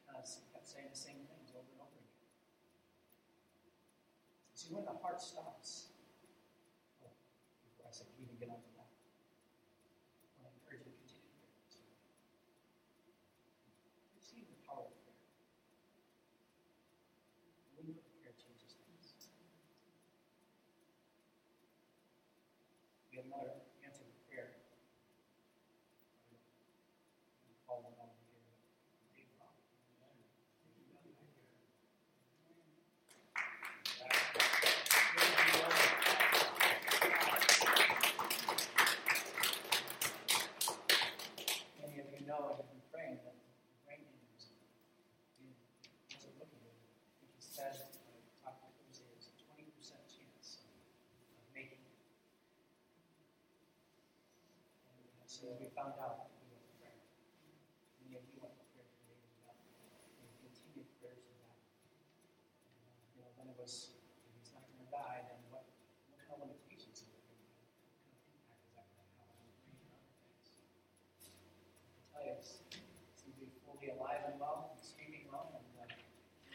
kind 0.08 0.18
of 0.18 0.26
kept 0.26 0.68
saying 0.68 0.90
the 0.90 0.98
same 0.98 1.22
things 1.30 1.52
over 1.54 1.68
and 1.70 1.80
over 1.84 1.96
again. 1.96 2.16
See, 4.65 4.73
when 4.73 4.86
the 4.86 4.97
heart 4.97 5.21
stops, 5.21 5.93
oh, 7.06 7.13
before 7.69 7.86
I 7.86 7.93
said 7.93 8.08
even 8.17 8.34
get 8.39 8.49
onto 8.49 8.65
that, 8.78 8.86
another 23.25 23.58
answer 23.84 24.04
to 24.06 24.13
prayer. 24.30 24.54
Call 27.65 27.82
them 27.82 27.97
on 27.97 28.10
here. 28.21 28.38
Dave 29.17 29.34
Rock. 29.41 29.58
Many 41.82 41.97
of 41.99 42.08
you 42.13 42.28
know 42.28 42.45
and 42.45 42.62
have 42.62 42.69
been 42.69 42.86
praying 42.93 43.17
that 43.25 43.34
the 43.34 43.75
brain 43.88 44.06
injuries 44.06 44.54
he 45.39 45.49
wasn't 46.13 46.38
looking 46.38 46.62
at 46.62 46.78
it. 46.78 46.86
I 46.86 47.25
think 47.25 47.32
he 47.34 47.41
said, 47.41 47.73
when 48.06 48.21
I 48.45 48.54
talked 48.54 48.78
to 48.78 48.86
Thursday, 48.86 49.10
there's 49.17 49.28
a 49.28 49.36
20% 49.49 49.65
chance 50.06 50.62
of, 50.62 50.75
of 51.41 51.45
making 51.58 51.82
it. 51.82 51.95
And 55.41 55.52
as 55.52 55.60
we 55.60 55.67
found 55.76 56.00
out, 56.00 56.32
we 56.39 56.48
went 56.48 56.63
to 56.63 56.74
prayer. 56.80 56.95
Many 58.04 58.15
of 58.15 58.24
you 58.24 58.39
went 58.39 58.56
to 58.56 58.65
prayer 58.71 58.88
today 58.88 59.19
as 59.19 59.34
well. 59.43 59.56
And 59.56 60.32
continued 60.39 60.88
prayers 61.02 61.24
for 61.28 61.36
that. 61.43 61.60
And, 63.15 63.24
uh, 63.24 63.32
you 63.36 63.50
know, 63.50 63.56
was, 63.65 63.95
if 64.26 64.32
he's 64.38 64.54
not 64.54 64.63
going 64.69 64.86
to 64.86 64.89
die, 64.93 65.26
then 65.26 65.39
what, 65.50 65.65
what 66.12 66.21
kind 66.21 66.39
of 66.39 66.52
limitations 66.52 67.02
is 67.02 67.10
it 67.10 67.24
going 67.26 67.41
to? 67.41 67.58
What 67.65 68.13
kind 68.13 68.21
of 68.21 68.38
impact 68.38 68.62
is 68.62 68.78
that 68.78 68.86
going 68.93 69.10
to 69.10 69.17
have 69.17 69.28
on 69.34 69.41
and 69.41 69.89
other 69.89 70.13
things? 70.21 70.45
tell 72.15 72.24
you, 72.24 72.32
it's, 72.38 72.62
to 73.26 73.28
be 73.36 73.52
fully 73.65 73.91
alive 73.91 74.24
and 74.30 74.39
well, 74.39 74.71
and 74.71 74.80
speaking 74.80 75.28
well, 75.28 75.52
and 75.52 75.67
uh, 75.82 75.89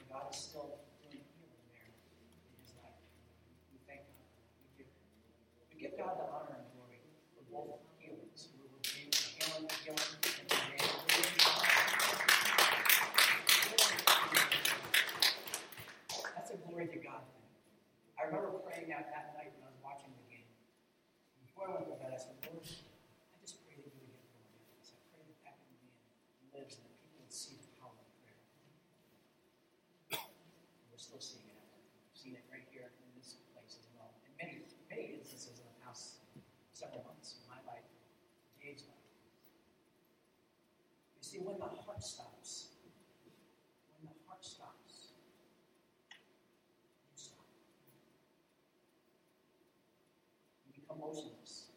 God 0.08 0.32
is 0.32 0.40
still 0.40 0.80
doing 1.04 1.20
healing 1.20 1.62
there 1.68 1.84
in 1.84 2.56
His 2.64 2.72
life. 2.80 2.96
We 3.70 3.78
thank 3.84 4.08
God. 4.08 4.24
We 4.64 4.80
give, 4.80 4.90
we 5.68 5.74
give 5.84 5.94
God 6.00 6.16
the 6.16 6.26
honor 6.32 6.56
and 6.58 6.66
glory 6.72 7.04
for 7.36 7.44
both 7.52 7.82
healings. 7.98 8.48
We 8.56 8.66
will 8.66 8.80
be 8.82 9.10
healing, 9.12 9.68
healing, 9.84 10.10
and 10.16 10.48
today. 10.48 10.80
To 16.80 16.96
God. 16.96 17.28
I 18.16 18.24
remember 18.24 18.56
praying 18.64 18.88
that 18.88 19.12
that 19.12 19.36
night 19.36 19.52
when 19.52 19.68
I 19.68 19.70
was 19.70 19.76
watching 19.84 20.16
the 20.16 20.24
game. 20.32 20.48
Before 21.44 21.68
I 21.68 21.76
went 21.76 21.92
to 21.92 21.96
bed, 22.00 22.08
I 22.08 22.16
said, 22.16 22.40
Lord, 22.40 22.64
I 22.64 23.36
just 23.44 23.60
pray 23.68 23.76
that 23.76 23.92
you 23.92 24.00
would 24.00 24.16
get 24.16 24.24
glory 24.32 24.48
out 24.48 24.64
of 24.64 24.80
this. 24.80 24.96
I 24.96 25.04
pray 25.12 25.20
that 25.28 25.36
that 25.44 25.60
young 25.60 25.76
man 25.76 25.92
lives 26.56 26.80
and 26.80 26.88
that 26.88 26.96
people 27.04 27.20
would 27.20 27.28
see 27.28 27.60
the 27.60 27.68
power 27.76 27.92
of 27.92 28.08
prayer. 28.24 28.40
And 30.24 30.88
we're 30.88 30.96
still 30.96 31.20
seeing 31.20 31.52
it. 31.52 31.60
We've 31.60 32.16
seen 32.16 32.32
it 32.40 32.48
right 32.48 32.64
here 32.72 32.88
in 32.88 33.08
this 33.12 33.36
place 33.52 33.76
as 33.76 33.84
well. 33.92 34.16
In 34.24 34.32
many, 34.40 34.64
many 34.88 35.20
instances 35.20 35.60
in 35.60 35.68
the 35.68 35.76
past 35.84 36.24
several 36.72 37.04
months 37.04 37.36
in 37.36 37.44
my 37.44 37.60
life, 37.68 37.84
Dave's 38.56 38.88
life. 38.88 39.04
You 41.20 41.24
see, 41.28 41.44
when 41.44 41.60
the 41.60 41.68
heart 41.84 42.00
stops, 42.00 42.72
when 44.00 44.08
the 44.08 44.16
heart 44.24 44.40
stops, 44.40 45.12
you 47.12 47.18
stop. 47.20 47.44
You 50.64 50.72
become 50.80 50.98
motionless. 51.04 51.68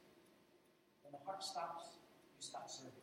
When 1.03 1.11
the 1.11 1.19
heart 1.25 1.43
stops, 1.43 1.99
you 2.31 2.39
stop 2.39 2.69
serving. 2.69 2.93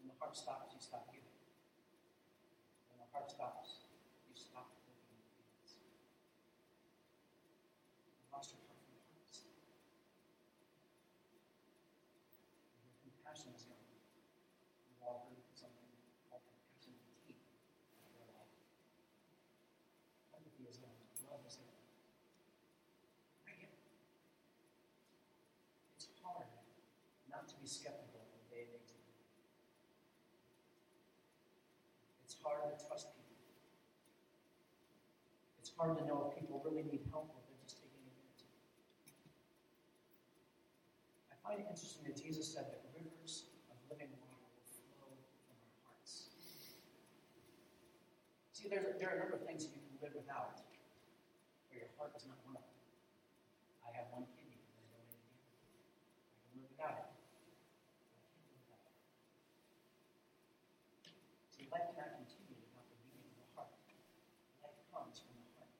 When 0.00 0.08
the 0.08 0.16
heart 0.18 0.32
stops, 0.36 0.72
you 0.72 0.80
stop 0.80 1.12
giving. 1.12 1.28
When 2.88 2.98
the 3.04 3.08
heart 3.12 3.28
stops, 3.28 3.84
you 4.30 4.34
stop 4.38 4.72
looking 4.88 5.20
at 5.20 5.28
things. 5.36 5.76
You 8.16 8.24
lost 8.32 8.54
your 8.54 8.62
heart 8.64 8.80
from 8.80 8.96
the 8.96 9.04
heart. 9.12 9.34
Your 13.02 13.12
compassion 13.18 13.50
is 13.58 13.66
gone. 13.66 13.82
You've 14.86 15.02
all 15.02 15.26
heard 15.26 15.42
something 15.58 15.90
called 16.30 16.46
compassion 16.46 16.94
fatigue 17.18 17.42
after 17.98 18.22
a 18.22 18.30
while. 18.30 18.46
Empathy 20.38 20.70
is 20.70 20.78
gone. 20.78 20.94
Love 21.26 21.42
is 21.50 21.58
gone. 21.58 21.82
I 23.48 23.58
get 23.58 23.74
it. 23.74 23.82
It's 25.98 26.06
hard 26.22 26.46
not 27.26 27.48
to 27.50 27.56
be 27.57 27.57
skeptical 27.68 28.24
in 28.24 28.32
the 28.32 28.44
day 28.48 28.62
and 28.64 28.80
age. 28.80 28.96
It's 32.24 32.36
hard 32.40 32.64
to 32.64 32.72
trust 32.88 33.12
people. 33.12 33.36
It's 35.60 35.72
hard 35.76 36.00
to 36.00 36.04
know 36.08 36.32
if 36.32 36.40
people 36.40 36.64
really 36.64 36.88
need 36.88 37.04
help 37.12 37.28
or 37.28 37.40
they're 37.44 37.60
just 37.60 37.76
taking 37.84 38.00
advantage. 38.08 38.48
I 41.28 41.36
find 41.44 41.60
it 41.60 41.68
interesting 41.68 42.08
that 42.08 42.16
Jesus 42.16 42.48
said 42.48 42.72
that 42.72 42.88
rivers 42.96 43.52
of 43.68 43.76
living 43.92 44.08
water 44.16 44.40
will 44.48 44.64
flow 44.64 45.12
from 45.44 45.56
our 45.60 45.72
hearts. 45.84 46.32
See, 48.56 48.68
there's 48.72 48.88
a, 48.88 48.96
there 48.96 49.12
are 49.12 49.16
a 49.16 49.22
number 49.22 49.36
of 49.36 49.44
things 49.44 49.68
you 49.68 49.76
can 49.76 49.84
live 50.00 50.16
without, 50.16 50.56
where 51.68 51.84
your 51.84 51.92
heart 52.00 52.16
is 52.16 52.24
not 52.24 52.40
one 52.48 52.56
of 52.56 52.64
them. 52.64 52.80
I 53.84 53.92
have 53.96 54.08
one 54.12 54.24
kidney 54.34 54.56
that 54.60 54.72
I 54.72 54.84
donated 54.92 55.20
to 55.24 55.32
you. 55.32 55.48
I 55.48 56.52
can 56.52 56.60
live 56.60 56.68
without 56.74 56.96
it. 57.00 57.08
But 57.08 57.96
I 57.96 58.28
can't 58.28 58.44
live 58.44 58.60
without 58.68 58.84
it. 58.84 58.98
See, 61.54 61.64
life 61.72 61.88
cannot 61.94 62.18
continue 62.20 62.58
without 62.60 62.84
the 62.92 62.98
beating 63.08 63.30
of 63.32 63.40
the 63.40 63.48
heart. 63.56 63.72
Life 64.60 64.76
comes 64.92 65.22
from 65.24 65.38
the 65.38 65.48
heart. 65.56 65.72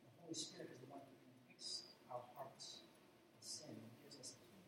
The 0.00 0.10
Holy 0.22 0.32
Spirit 0.38 0.72
is 0.72 0.80
the 0.80 0.88
one 0.88 1.02
who 1.04 1.14
convicts 1.18 1.98
our 2.08 2.24
hearts 2.38 2.86
of 3.36 3.42
sin 3.42 3.74
and 3.74 3.90
gives 4.00 4.16
us 4.16 4.32
a 4.34 4.38
key. 4.42 4.64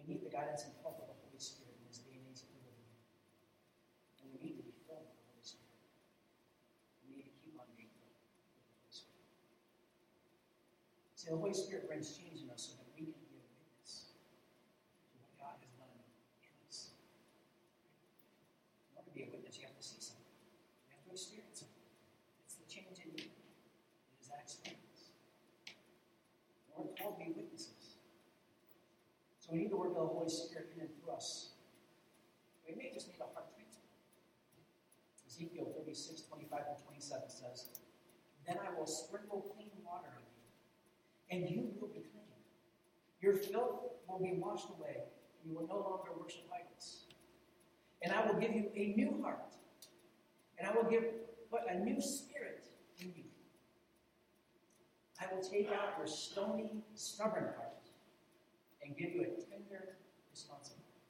We 0.00 0.08
need 0.08 0.22
the 0.24 0.32
guidance 0.32 0.64
and 0.64 0.74
help 0.80 1.00
of 1.00 1.08
the 1.12 1.18
Holy 1.20 1.38
Spirit 1.40 1.76
in 1.76 1.84
this 1.88 2.00
day 2.02 2.16
and 2.18 2.24
age 2.28 2.40
that 2.44 2.50
we 2.52 2.60
live 2.64 2.76
in. 2.76 2.88
And 4.24 4.28
we 4.34 4.38
need 4.40 4.56
to 4.60 4.64
be 4.64 4.74
filled 4.84 5.06
with 5.06 5.16
the 5.16 5.24
Holy 5.32 5.44
Spirit. 5.44 5.80
We 7.04 7.14
need 7.14 7.28
to 7.30 7.36
keep 7.40 7.56
on 7.56 7.68
being 7.78 7.88
filled 7.96 8.12
with 8.12 8.32
the 8.36 8.64
Holy 8.74 8.92
Spirit. 8.92 9.32
See, 11.24 11.32
the 11.32 11.40
Holy 11.40 11.56
Spirit 11.56 11.88
brings 11.88 12.12
change 12.12 12.44
in 12.44 12.52
us 12.52 12.68
so 12.68 12.76
that 12.76 12.84
we 12.92 13.08
can 13.08 13.16
be 13.16 13.40
a 13.40 13.48
witness 13.48 14.12
to 15.08 15.16
what 15.24 15.32
God 15.40 15.56
has 15.56 15.72
done 15.80 15.88
in 16.44 16.52
us. 16.68 16.92
In 18.92 19.00
order 19.00 19.08
to 19.08 19.14
be 19.16 19.24
a 19.24 19.32
witness, 19.32 19.56
you 19.56 19.64
have 19.64 19.72
to 19.72 19.80
see 19.80 20.04
something. 20.04 20.36
You 20.84 21.00
have 21.00 21.04
to 21.08 21.16
experience 21.16 21.64
something. 21.64 21.88
It's 22.44 22.60
the 22.60 22.68
change 22.68 23.00
in 23.00 23.16
you. 23.16 23.24
It 23.24 24.20
is 24.20 24.28
that 24.28 24.44
experience. 24.44 25.16
And 26.76 26.84
we're 26.84 26.92
called 26.92 27.16
be 27.16 27.32
witnesses. 27.32 27.96
So 29.40 29.56
we 29.56 29.64
need 29.64 29.72
to 29.72 29.80
work 29.80 29.96
with 29.96 30.04
the 30.04 30.12
Holy 30.12 30.28
Spirit 30.28 30.76
in 30.76 30.84
and 30.84 30.92
through 30.92 31.16
us. 31.16 31.56
We 32.68 32.76
may 32.76 32.92
just 32.92 33.08
need 33.08 33.24
a 33.24 33.32
heart 33.32 33.48
transplant. 33.48 33.96
Ezekiel 35.24 35.72
36, 35.72 36.28
25 36.28 36.68
and 36.68 36.78
27 36.84 37.32
says, 37.32 37.72
Then 38.44 38.60
I 38.60 38.76
will 38.76 38.84
sprinkle 38.84 39.40
clean 39.56 39.72
water 39.80 40.12
on 40.12 40.20
you, 40.20 40.44
and 41.34 41.50
you 41.50 41.62
will 41.80 41.88
be 41.88 42.04
clean. 42.12 42.30
Your 43.20 43.34
filth 43.34 43.80
will 44.06 44.20
be 44.20 44.34
washed 44.34 44.68
away, 44.78 45.02
and 45.42 45.50
you 45.50 45.58
will 45.58 45.66
no 45.66 45.80
longer 45.82 46.10
worship 46.20 46.46
idols. 46.54 47.06
And 48.02 48.12
I 48.12 48.24
will 48.26 48.38
give 48.38 48.52
you 48.52 48.70
a 48.74 48.94
new 48.96 49.20
heart, 49.22 49.54
and 50.58 50.68
I 50.68 50.72
will 50.72 50.88
give 50.88 51.04
a 51.68 51.74
new 51.78 52.00
spirit 52.00 52.68
in 53.00 53.12
you. 53.16 53.24
I 55.20 55.32
will 55.34 55.42
take 55.42 55.70
out 55.70 55.94
your 55.98 56.06
stony, 56.06 56.82
stubborn 56.94 57.50
heart 57.56 57.82
and 58.84 58.96
give 58.96 59.14
you 59.14 59.22
a 59.22 59.30
tender, 59.40 59.96
responsive 60.30 60.76
heart. 60.76 61.06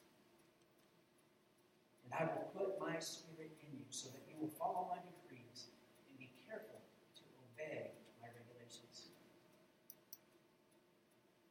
And 2.05 2.13
I 2.13 2.23
will 2.31 2.49
put 2.55 2.79
my 2.79 2.99
spirit 3.01 3.57
in 3.65 3.79
you 3.79 3.85
so 3.89 4.09
that 4.13 4.23
you 4.29 4.37
will 4.39 4.53
follow 4.61 4.93
my 4.93 5.01
decrees 5.03 5.73
and 6.07 6.19
be 6.21 6.31
careful 6.47 6.79
to 7.17 7.23
obey 7.49 7.97
my 8.21 8.29
regulations. 8.29 9.09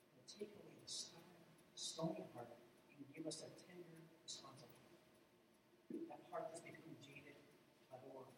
I 0.08 0.16
will 0.16 0.30
take 0.30 0.54
away 0.56 0.72
the 0.78 0.88
stubborn, 0.88 1.50
stony 1.76 2.24
heart 2.38 2.54
and 2.94 3.02
give 3.12 3.26
us 3.26 3.42
a 3.42 3.50
tender, 3.66 3.98
responsive 4.24 4.70
heart. 4.70 5.02
That 6.08 6.22
heart 6.32 6.54
that's 6.54 6.62
become 6.64 6.96
jaded 7.04 7.38
by 7.92 7.98
the 8.00 8.10
world, 8.14 8.32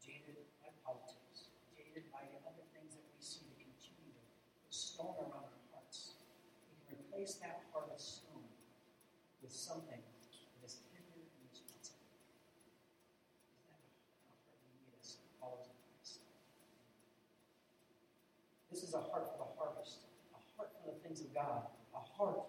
jaded 0.00 0.38
by 0.64 0.70
politics, 0.82 1.52
jaded 1.70 2.08
by 2.10 2.24
other 2.48 2.66
things 2.74 2.96
that 2.98 3.06
we 3.06 3.20
see 3.22 3.46
that 3.46 3.62
continue 3.62 4.10
to 4.10 4.22
put 4.64 4.72
stone 4.74 5.14
around 5.22 5.46
our 5.46 5.62
hearts. 5.70 6.18
We 6.66 6.76
can 6.90 6.98
replace 7.24 7.40
that 7.40 7.64
heart 7.72 7.88
of 7.88 7.98
stone 7.98 8.44
with 9.40 9.50
something 9.50 9.96
that 9.96 10.60
is 10.60 10.76
tender 10.92 11.24
and 11.24 11.48
responsive. 11.48 11.96
Is 13.48 13.64
that 13.64 13.80
kind 15.40 15.56
we 15.56 15.72
need 15.72 15.88
Christ? 15.96 16.20
This 18.68 18.84
is 18.84 18.92
a 18.92 19.00
heart 19.00 19.24
for 19.32 19.40
the 19.40 19.48
harvest, 19.56 20.04
a 20.36 20.40
heart 20.52 20.68
for 20.76 20.92
the 20.92 21.00
things 21.00 21.24
of 21.24 21.32
God, 21.32 21.64
a 21.96 22.04
heart 22.12 22.44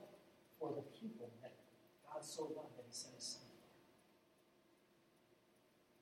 for 0.60 0.76
the 0.76 0.84
people 1.00 1.32
that 1.40 1.56
God 2.04 2.20
so 2.20 2.52
loved 2.52 2.76
that 2.76 2.84
He 2.84 2.92
sent 2.92 3.16
His 3.16 3.40
Son 3.40 3.48
for. 3.48 3.72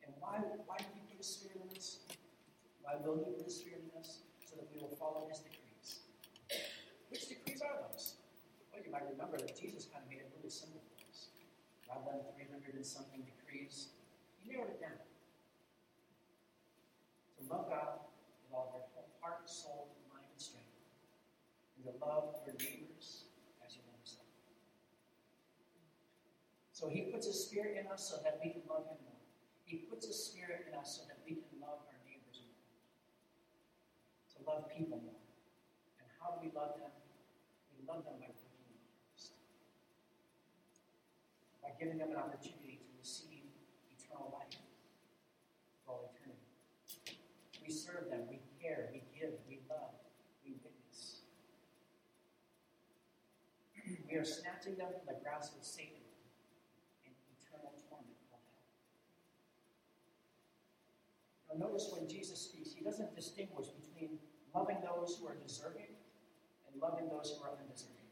And 0.10 0.18
why, 0.18 0.42
why 0.66 0.82
did 0.82 0.98
He 0.98 1.06
put 1.14 1.22
His 1.22 1.30
Spirit 1.30 1.62
in 1.62 1.78
us? 1.78 2.02
Why 2.82 2.98
will 2.98 3.22
He 3.22 3.38
put 3.38 3.46
His 3.46 3.54
Spirit 3.54 3.86
in 3.86 3.94
us? 4.02 4.26
So 4.50 4.58
that 4.58 4.66
we 4.74 4.82
will 4.82 4.98
follow 4.98 5.30
His 5.30 5.46
decrees. 5.46 6.10
Which 7.14 7.30
decrees 7.30 7.62
are 7.62 7.78
those? 7.86 8.18
Well, 8.74 8.82
you 8.82 8.83
might 8.94 9.10
remember 9.10 9.42
that 9.42 9.58
Jesus 9.58 9.90
kind 9.90 10.06
of 10.06 10.10
made 10.14 10.22
it 10.22 10.30
really 10.38 10.54
simple 10.54 10.86
for 10.86 11.02
us. 11.10 11.34
Rather 11.90 12.22
than 12.22 12.30
300 12.38 12.78
and 12.78 12.86
something 12.86 13.26
decrees, 13.26 13.90
he 14.38 14.54
narrowed 14.54 14.70
it 14.70 14.78
down. 14.78 15.02
To 17.42 17.42
love 17.50 17.66
God 17.74 18.06
with 18.46 18.54
all 18.54 18.70
their 18.70 18.86
whole 18.94 19.10
heart, 19.18 19.50
soul, 19.50 19.90
mind, 20.14 20.30
and 20.30 20.38
strength. 20.38 20.70
And 21.82 21.90
to 21.90 21.94
love 21.98 22.38
your 22.46 22.54
neighbors 22.62 23.26
as 23.66 23.74
you 23.74 23.82
love 23.90 23.98
yourself. 23.98 24.30
So 26.72 26.86
he 26.86 27.10
puts 27.10 27.26
his 27.26 27.42
spirit 27.50 27.82
in 27.82 27.90
us 27.90 28.06
so 28.06 28.22
that 28.22 28.38
we 28.38 28.54
can 28.54 28.62
love 28.70 28.86
him 28.86 29.02
more. 29.10 29.22
He 29.66 29.90
puts 29.90 30.06
his 30.06 30.22
spirit 30.22 30.70
in 30.70 30.78
us 30.78 31.02
so 31.02 31.10
that 31.10 31.18
we 31.26 31.42
can 31.42 31.58
love 31.58 31.82
our 31.90 31.98
neighbors 32.06 32.46
more. 32.46 32.62
To 34.32 34.38
love 34.46 34.70
people 34.70 35.02
more. 35.02 35.24
And 35.98 36.06
how 36.22 36.38
do 36.38 36.46
we 36.46 36.54
love 36.54 36.78
them? 36.78 36.94
We 37.74 37.82
love 37.90 38.06
them 38.06 38.22
by 38.22 38.30
working 38.30 38.70
in 38.70 38.80
Christ. 38.86 39.34
By 41.60 41.73
giving 41.84 42.00
them 42.00 42.12
an 42.12 42.18
opportunity 42.18 42.80
to 42.80 42.88
receive 42.96 43.44
eternal 43.92 44.32
life 44.32 44.56
for 45.84 45.92
all 45.92 46.16
eternity. 46.16 47.20
We 47.60 47.74
serve 47.74 48.08
them, 48.08 48.24
we 48.32 48.40
care, 48.56 48.88
we 48.96 49.04
give, 49.12 49.36
we 49.52 49.60
love, 49.68 49.92
we 50.48 50.56
witness. 50.64 51.28
we 54.08 54.16
are 54.16 54.24
snatching 54.24 54.80
them 54.80 54.96
from 54.96 55.04
the 55.12 55.20
grasp 55.20 55.60
of 55.60 55.66
Satan 55.68 56.00
in 57.04 57.12
eternal 57.36 57.76
torment 57.92 58.16
called 58.32 58.48
hell. 58.48 58.64
Now 61.52 61.68
notice 61.68 61.92
when 61.92 62.08
Jesus 62.08 62.40
speaks, 62.40 62.72
he 62.72 62.80
doesn't 62.80 63.12
distinguish 63.12 63.68
between 63.76 64.24
loving 64.56 64.80
those 64.88 65.20
who 65.20 65.28
are 65.28 65.36
deserving 65.36 65.92
and 66.64 66.80
loving 66.80 67.12
those 67.12 67.36
who 67.36 67.44
are 67.44 67.52
undeserving. 67.60 68.08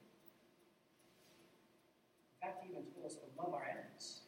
In 2.36 2.48
fact, 2.50 2.66
he 2.66 2.76
even 2.76 2.84
told 2.92 3.06
us 3.06 3.16
to 3.16 3.31
love 3.42 3.54
our 3.54 3.66
enemies 3.66 4.22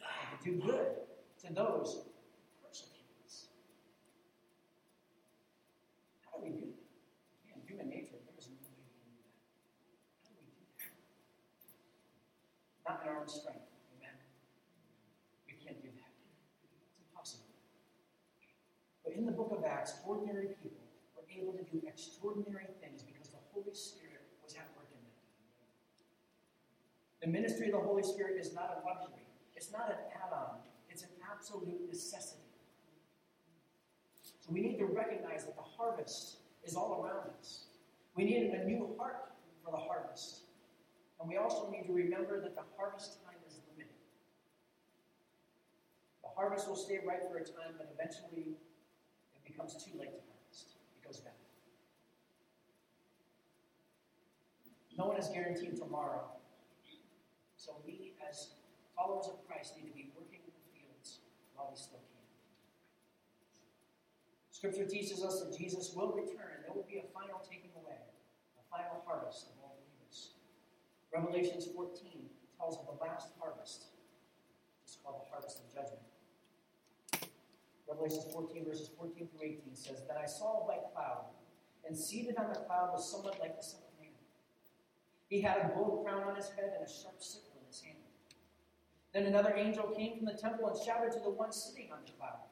and 0.00 0.38
to 0.38 0.44
do 0.44 0.60
good 0.60 1.00
to 1.40 1.52
those 1.52 2.04
who 2.04 2.68
persecute 2.68 3.08
us. 3.24 3.48
How 6.24 6.38
do 6.38 6.44
we 6.44 6.52
do 6.52 6.68
that? 6.68 6.84
Man, 7.48 7.64
human 7.64 7.88
nature, 7.88 8.20
there 8.20 8.36
is 8.36 8.48
no 8.52 8.60
way 8.60 8.76
we 8.76 8.92
can 8.92 9.08
do 9.08 9.24
that. 9.24 9.40
How 10.20 10.36
do 10.36 10.40
we 10.44 10.52
do 10.52 10.64
that? 10.76 10.92
Not 12.84 13.00
in 13.00 13.08
our 13.08 13.24
own 13.24 13.28
strength. 13.28 13.64
Amen. 13.96 14.16
We 15.48 15.56
can't 15.56 15.80
do 15.80 15.88
that. 15.96 16.12
It's 16.12 17.00
impossible. 17.00 17.48
But 19.04 19.16
in 19.16 19.24
the 19.24 19.32
book 19.32 19.56
of 19.56 19.64
Acts, 19.64 19.96
ordinary 20.04 20.52
people 20.60 20.84
were 21.16 21.24
able 21.32 21.56
to 21.56 21.64
do 21.64 21.80
extraordinary 21.88 22.68
things 22.84 23.00
because 23.00 23.32
the 23.32 23.40
Holy 23.56 23.72
Spirit 23.72 24.28
was 24.44 24.52
at 24.54 24.68
work 24.76 24.92
in 24.92 25.00
them. 25.00 25.16
The 27.20 27.28
ministry 27.28 27.66
of 27.66 27.72
the 27.72 27.86
Holy 27.86 28.02
Spirit 28.02 28.40
is 28.40 28.54
not 28.54 28.82
a 28.82 28.86
luxury, 28.86 29.26
it's 29.54 29.70
not 29.70 29.90
an 29.90 29.98
add 30.14 30.32
on, 30.32 30.56
it's 30.88 31.02
an 31.02 31.10
absolute 31.30 31.86
necessity. 31.88 32.40
So 34.40 34.50
we 34.50 34.60
need 34.60 34.78
to 34.78 34.86
recognize 34.86 35.44
that 35.44 35.56
the 35.56 35.62
harvest 35.62 36.38
is 36.64 36.74
all 36.74 37.04
around 37.04 37.30
us. 37.38 37.64
We 38.16 38.24
need 38.24 38.50
a 38.52 38.64
new 38.64 38.94
heart 38.98 39.32
for 39.62 39.70
the 39.70 39.76
harvest. 39.76 40.44
And 41.20 41.28
we 41.28 41.36
also 41.36 41.70
need 41.70 41.86
to 41.86 41.92
remember 41.92 42.40
that 42.40 42.54
the 42.54 42.64
harvest 42.78 43.22
time 43.24 43.36
is 43.46 43.60
limited. 43.68 43.92
The 46.22 46.30
harvest 46.34 46.66
will 46.68 46.76
stay 46.76 47.00
right 47.06 47.20
for 47.30 47.36
a 47.36 47.44
time, 47.44 47.76
but 47.76 47.94
eventually 47.94 48.56
it 49.34 49.44
becomes 49.44 49.74
too 49.74 49.98
late 49.98 50.12
to 50.12 50.20
harvest. 50.26 50.76
It 50.96 51.06
goes 51.06 51.20
bad. 51.20 51.34
No 54.96 55.06
one 55.06 55.18
is 55.18 55.28
guaranteed 55.28 55.76
tomorrow. 55.76 56.39
So 57.70 57.78
we, 57.86 58.18
as 58.18 58.58
followers 58.98 59.30
of 59.30 59.46
Christ, 59.46 59.78
need 59.78 59.86
to 59.86 59.94
be 59.94 60.10
working 60.18 60.42
in 60.42 60.50
the 60.50 60.66
fields 60.74 61.22
while 61.54 61.70
we 61.70 61.78
still 61.78 62.02
can. 62.02 62.26
Scripture 64.50 64.90
teaches 64.90 65.22
us 65.22 65.38
that 65.38 65.54
Jesus 65.54 65.94
will 65.94 66.10
return, 66.10 66.50
and 66.50 66.66
there 66.66 66.74
will 66.74 66.90
be 66.90 66.98
a 66.98 67.06
final 67.14 67.38
taking 67.46 67.70
away, 67.78 68.02
a 68.58 68.64
final 68.74 69.06
harvest 69.06 69.54
of 69.54 69.62
all 69.62 69.78
believers. 69.78 70.34
Revelations 71.14 71.70
14 71.70 71.94
tells 72.58 72.74
of 72.74 72.90
the 72.90 72.98
last 72.98 73.30
harvest. 73.38 73.94
It's 74.82 74.98
called 74.98 75.22
the 75.22 75.30
harvest 75.30 75.62
of 75.62 75.70
judgment. 75.70 77.30
Revelations 77.86 78.26
14, 78.34 78.66
verses 78.66 78.90
14 78.98 79.30
through 79.30 79.46
18 79.46 79.78
says, 79.78 80.02
Then 80.10 80.18
I 80.18 80.26
saw 80.26 80.58
a 80.58 80.66
white 80.66 80.90
cloud, 80.90 81.30
and 81.86 81.94
seated 81.94 82.34
on 82.34 82.50
the 82.50 82.58
cloud 82.66 82.90
was 82.90 83.06
someone 83.06 83.38
like 83.38 83.54
the 83.54 83.62
Son 83.62 83.78
of 83.86 83.94
Man. 84.02 84.10
He 85.30 85.40
had 85.40 85.70
a 85.70 85.70
gold 85.78 86.02
crown 86.02 86.26
on 86.26 86.34
his 86.34 86.50
head 86.50 86.74
and 86.74 86.82
a 86.82 86.90
sharp 86.90 87.22
sickle. 87.22 87.49
Then 89.12 89.24
another 89.24 89.54
angel 89.56 89.84
came 89.96 90.16
from 90.16 90.26
the 90.26 90.34
temple 90.34 90.68
and 90.68 90.76
shouted 90.84 91.12
to 91.12 91.20
the 91.20 91.30
one 91.30 91.52
sitting 91.52 91.90
on 91.92 91.98
the 92.04 92.12
cloud, 92.12 92.46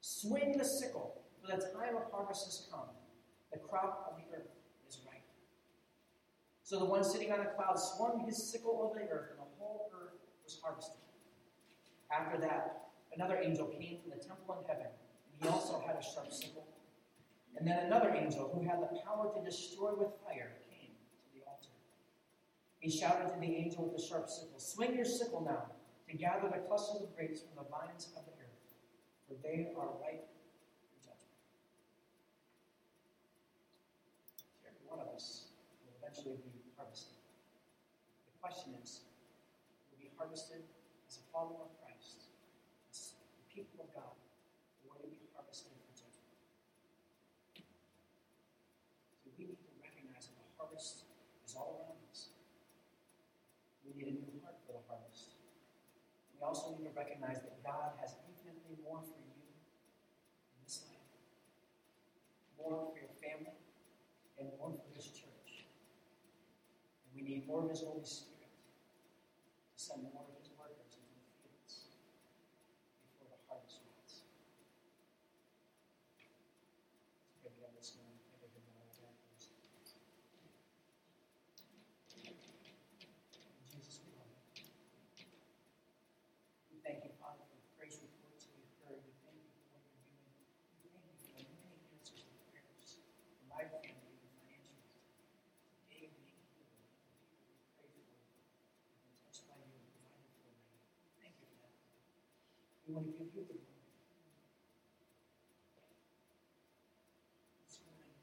Swing 0.00 0.58
the 0.58 0.64
sickle, 0.64 1.22
for 1.40 1.56
the 1.56 1.62
time 1.62 1.96
of 1.96 2.10
harvest 2.12 2.44
has 2.44 2.68
come. 2.70 2.88
The 3.52 3.58
crop 3.58 4.10
of 4.10 4.18
the 4.18 4.36
earth 4.36 4.50
is 4.86 5.00
ripe. 5.06 5.22
So 6.62 6.78
the 6.78 6.84
one 6.84 7.04
sitting 7.04 7.32
on 7.32 7.38
the 7.38 7.50
cloud 7.56 7.78
swung 7.78 8.24
his 8.26 8.50
sickle 8.50 8.80
over 8.82 8.98
the 8.98 9.10
earth, 9.10 9.30
and 9.30 9.38
the 9.38 9.50
whole 9.58 9.90
earth 9.94 10.18
was 10.44 10.58
harvested. 10.62 11.00
After 12.12 12.38
that, 12.38 12.88
another 13.14 13.38
angel 13.38 13.66
came 13.66 13.98
from 14.00 14.10
the 14.10 14.22
temple 14.22 14.58
in 14.60 14.68
heaven, 14.68 14.86
and 14.86 15.42
he 15.42 15.48
also 15.48 15.82
had 15.86 15.96
a 15.96 16.02
sharp 16.02 16.32
sickle. 16.32 16.66
And 17.56 17.66
then 17.66 17.86
another 17.86 18.10
angel, 18.10 18.50
who 18.52 18.68
had 18.68 18.82
the 18.82 18.98
power 19.06 19.32
to 19.34 19.44
destroy 19.44 19.94
with 19.94 20.08
fire, 20.24 20.52
came 20.68 20.90
to 20.90 21.28
the 21.32 21.46
altar. 21.48 21.70
He 22.80 22.90
shouted 22.90 23.32
to 23.32 23.40
the 23.40 23.54
angel 23.54 23.84
with 23.84 23.96
the 23.96 24.02
sharp 24.02 24.28
sickle, 24.28 24.58
Swing 24.58 24.94
your 24.94 25.04
sickle 25.04 25.42
now, 25.44 25.73
to 26.14 26.22
gather 26.22 26.46
the 26.46 26.62
clusters 26.70 27.02
of 27.02 27.10
grapes 27.18 27.42
from 27.42 27.58
the 27.58 27.66
vines 27.66 28.14
of 28.14 28.22
the 28.22 28.34
earth, 28.38 28.70
for 29.26 29.34
they 29.42 29.66
are 29.74 29.90
ripe 29.98 30.30
for 30.86 30.98
judgment. 31.02 31.34
Every 34.62 34.86
one 34.86 35.02
of 35.02 35.10
us 35.10 35.50
will 35.82 35.90
eventually 35.98 36.38
be 36.38 36.54
harvested. 36.78 37.18
The 38.30 38.38
question 38.38 38.78
is, 38.78 39.10
will 39.90 39.98
be 39.98 40.14
harvested 40.14 40.62
as 41.10 41.18
a 41.18 41.26
follower 41.34 41.66
of 41.66 41.74
Christ, 41.82 42.30
as 42.94 43.18
the 43.18 43.42
people 43.50 43.82
of 43.82 43.90
God, 43.90 44.14
or 44.86 44.94
will 44.94 45.10
we 45.10 45.18
be 45.18 45.34
harvested 45.34 45.74
for 45.82 45.98
judgment? 45.98 46.30
So 49.18 49.34
we 49.34 49.50
need 49.50 49.58
to 49.58 49.74
recognize 49.82 50.30
that 50.30 50.38
the 50.38 50.54
harvest 50.62 51.10
is 51.42 51.58
all 51.58 51.82
around 51.82 51.98
us. 52.06 52.30
We 53.82 53.98
need 53.98 54.14
a 54.14 54.16
new 54.22 54.38
heart 54.46 54.62
for 54.62 54.78
the 54.78 54.86
harvest. 54.86 55.34
We 56.34 56.42
also 56.42 56.76
need 56.76 56.83
to 56.83 56.83
recognize 56.96 57.42
that 57.42 57.62
God 57.62 57.98
has 58.00 58.14
infinitely 58.26 58.78
more 58.82 59.02
for 59.02 59.18
you 59.18 59.34
in 59.42 60.58
this 60.62 60.82
life, 60.86 61.10
more 62.58 62.90
for 62.90 62.98
your 62.98 63.12
family, 63.18 63.58
and 64.38 64.48
more 64.58 64.70
for 64.70 64.88
this 64.94 65.10
church. 65.10 65.66
And 67.04 67.10
we 67.14 67.22
need 67.22 67.46
more 67.46 67.62
of 67.64 67.70
His 67.70 67.82
Holy 67.82 68.06
Spirit 68.06 68.50
to 68.50 69.78
send 69.78 70.02
more 70.14 70.26
of 70.26 70.34
His 70.38 70.50
workers 70.54 70.94
into 70.94 71.14
the 71.18 71.26
fields 71.42 71.90
before 73.10 73.30
the 73.30 73.38
harvest 73.50 73.82
waits. 73.82 74.22
Let's 76.14 77.42
pray 77.42 77.50
together 77.54 77.74
this 77.78 77.94
morning. 77.98 78.22
Every 78.38 78.50
head 78.54 78.66
bowed, 78.70 78.90
every 78.94 79.10
eye 79.10 79.26
closed. 79.34 79.98
Jesus, 83.70 83.98
we 84.06 84.14
love 84.14 84.30
you. 84.54 84.66
We 86.70 86.78
thank 86.82 87.02
you, 87.06 87.10
Father, 87.18 87.42
for 87.46 87.58
the 87.58 87.70
praise 87.74 87.98
reports 87.98 88.46
we've 88.54 88.70
heard. 88.86 89.02
We 89.02 89.14
thank 89.26 89.38
you 89.42 89.50
for 89.58 89.74
what 89.74 89.82
you're 89.82 90.02
doing. 90.06 90.30
We 90.82 90.90
thank 90.94 91.10
you 91.10 91.22
for 91.26 91.34
the 91.34 91.46
many 91.58 91.82
answers 91.90 92.22
to 92.22 92.34
prayers 92.50 93.02
for 93.02 93.46
my 93.50 93.66
family 93.82 94.14
and 94.20 94.30
financially. 94.38 94.94
Today, 95.80 96.06
we 96.12 96.22
need 96.22 96.38
you, 96.44 96.62
the 96.62 96.76
people 97.34 97.48
we 97.50 97.56
pray 97.74 97.88
for, 97.88 98.14
have 98.14 99.00
been 99.00 99.16
touched 99.24 99.48
by 99.48 99.56
you 99.58 99.74
and 99.74 99.88
provided 99.96 100.28
for 100.36 100.44
already. 100.44 100.76
Thank 101.18 101.34
you 101.40 101.46
for 101.50 101.58
that. 101.64 101.74
We 102.83 102.83
want 102.94 103.10
to 103.10 103.18
give 103.18 103.26
you 103.34 103.42
the 103.42 103.58
glory. 103.58 103.90
This 107.66 107.82
morning, 107.82 108.06
you. 108.06 108.22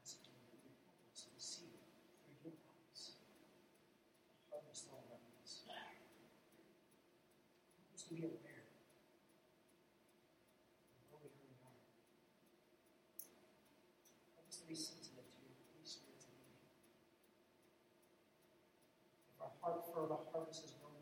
Ask 0.00 0.16
you 0.24 0.32
help 0.32 1.12
us 1.12 1.28
to 1.28 1.36
see 1.36 1.76
through 2.24 2.40
your 2.48 2.56
eyes 2.56 3.20
harvest 4.48 4.88
all 4.88 5.04
around 5.12 5.36
us. 5.44 5.68
Help 5.68 5.76
us 7.92 8.00
to 8.08 8.16
be 8.16 8.24
aware 8.24 8.64
of 11.04 11.20
where 11.20 11.28
we 11.36 11.52
are. 11.52 11.76
Help 14.40 14.48
us 14.48 14.56
to 14.56 14.64
be 14.64 14.72
the 20.04 20.20
harvest 20.32 20.64
is 20.64 20.72
grown 20.82 20.92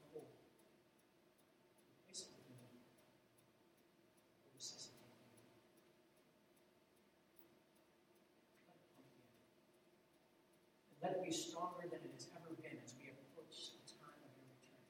Let 11.03 11.13
it 11.13 11.23
be 11.23 11.33
stronger 11.33 11.85
than 11.85 12.01
it 12.01 12.13
has 12.17 12.29
ever 12.37 12.55
been 12.63 12.79
as 12.83 12.95
we 12.97 13.11
approach 13.13 13.69
the 13.77 13.85
time 14.01 14.17
of 14.25 14.33
your 14.41 14.49
return. 14.57 14.85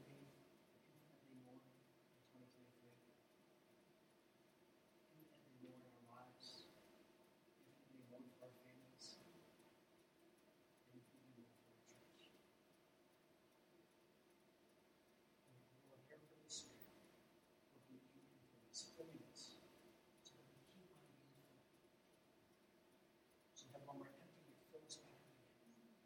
so 18.77 18.93
that 23.73 23.81
when 23.89 23.97
we're 23.97 24.13
empty, 24.21 24.53
it 24.53 24.61
fills 24.69 25.01
back 25.01 25.17
up 25.17 25.33
again. 25.49 25.97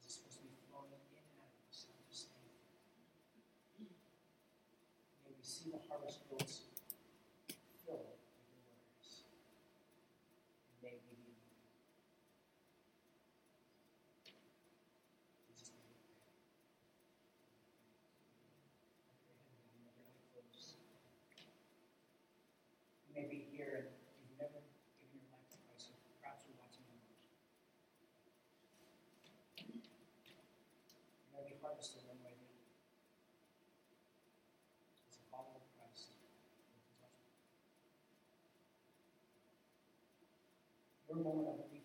It's 0.00 0.16
supposed 0.16 0.40
to 0.40 0.48
be 0.48 0.56
flowing 0.64 0.96
in 0.96 1.20
and 1.20 1.44
out 1.44 1.52
of. 1.52 1.68
May 5.28 5.36
we 5.36 5.44
see 5.44 5.68
the 5.68 5.84
harvest 5.92 6.24
fields. 6.24 6.79
Christ 31.80 31.96
one 32.04 32.20
way. 32.20 32.36
As 35.08 35.16
a 35.16 35.24
follower 35.32 35.56
of 35.56 35.64
Christ, 35.80 36.12
Your 41.08 41.24
moment 41.24 41.48
of 41.48 41.79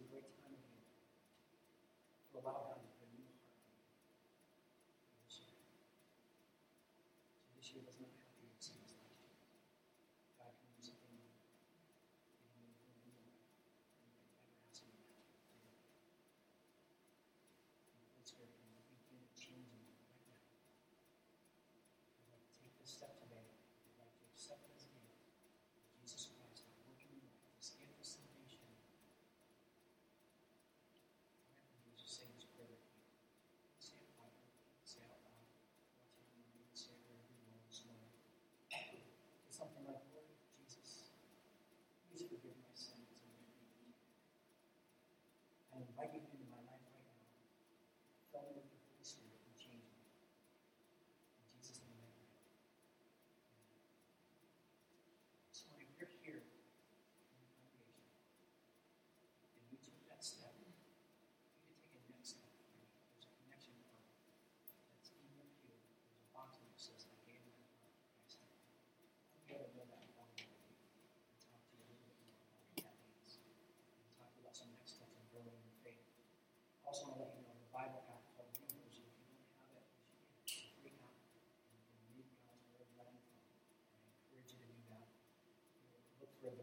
a 0.00 0.08
great 0.08 0.28
time 0.40 0.56
of 0.56 0.64
year 0.72 0.84
to 2.32 2.40
allow 2.40 2.72
God 2.72 2.80
to 2.80 2.88
bring 2.96 3.12
you 3.20 3.28
a 3.28 3.36
heart. 3.36 3.84
So 5.28 5.44
this 7.56 7.68
year 7.76 7.84
was 7.84 8.00
not 8.00 8.19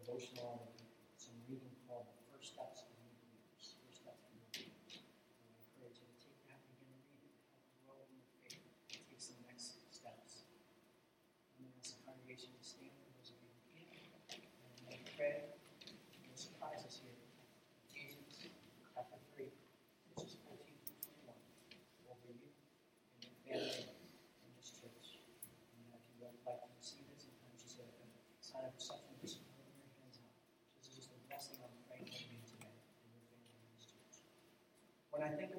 devotional, 0.07 0.71
some 1.17 1.35
reading 1.49 1.75
called 1.85 2.07
The 2.15 2.23
First 2.31 2.53
Steps 2.55 2.86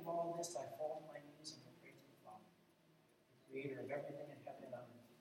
all 0.09 0.35
this, 0.41 0.57
I 0.57 0.65
fall 0.81 1.05
to 1.05 1.05
my 1.13 1.21
knees 1.21 1.53
and 1.53 1.61
pray 1.85 1.93
to 1.93 2.01
the 2.01 2.19
Father, 2.25 2.49
the 3.31 3.41
creator 3.47 3.85
of 3.85 3.93
everything 3.93 4.33
in 4.33 4.41
heaven 4.49 4.73
and 4.73 4.75
on 4.75 4.89
earth. 4.89 5.13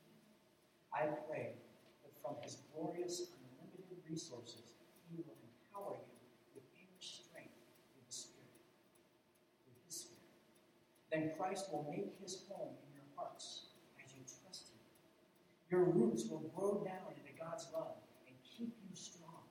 I 0.95 1.11
pray 1.27 1.59
that 2.07 2.13
from 2.23 2.39
his 2.39 2.63
glorious, 2.71 3.35
unlimited 3.35 3.99
resources, 4.07 4.79
he 5.11 5.19
will 5.19 5.35
empower 5.43 5.99
you 5.99 6.17
with 6.55 6.65
inner 6.79 7.01
strength 7.03 7.53
through 7.91 8.03
the 8.07 8.15
Spirit, 8.15 8.63
through 9.61 9.77
his 9.83 10.07
Spirit. 10.07 10.31
Then 11.11 11.35
Christ 11.35 11.67
will 11.69 11.85
make 11.91 12.15
his 12.23 12.47
home 12.47 12.79
in 12.88 12.89
your 12.95 13.09
hearts 13.19 13.75
as 13.99 14.15
you 14.15 14.23
trust 14.23 14.71
him. 14.71 14.79
Your 15.67 15.83
roots 15.83 16.25
will 16.31 16.47
grow 16.55 16.79
down 16.88 17.11
into 17.11 17.35
God's 17.35 17.67
love 17.75 17.99
and 18.25 18.35
keep 18.41 18.71
you 18.88 18.95
strong. 18.95 19.43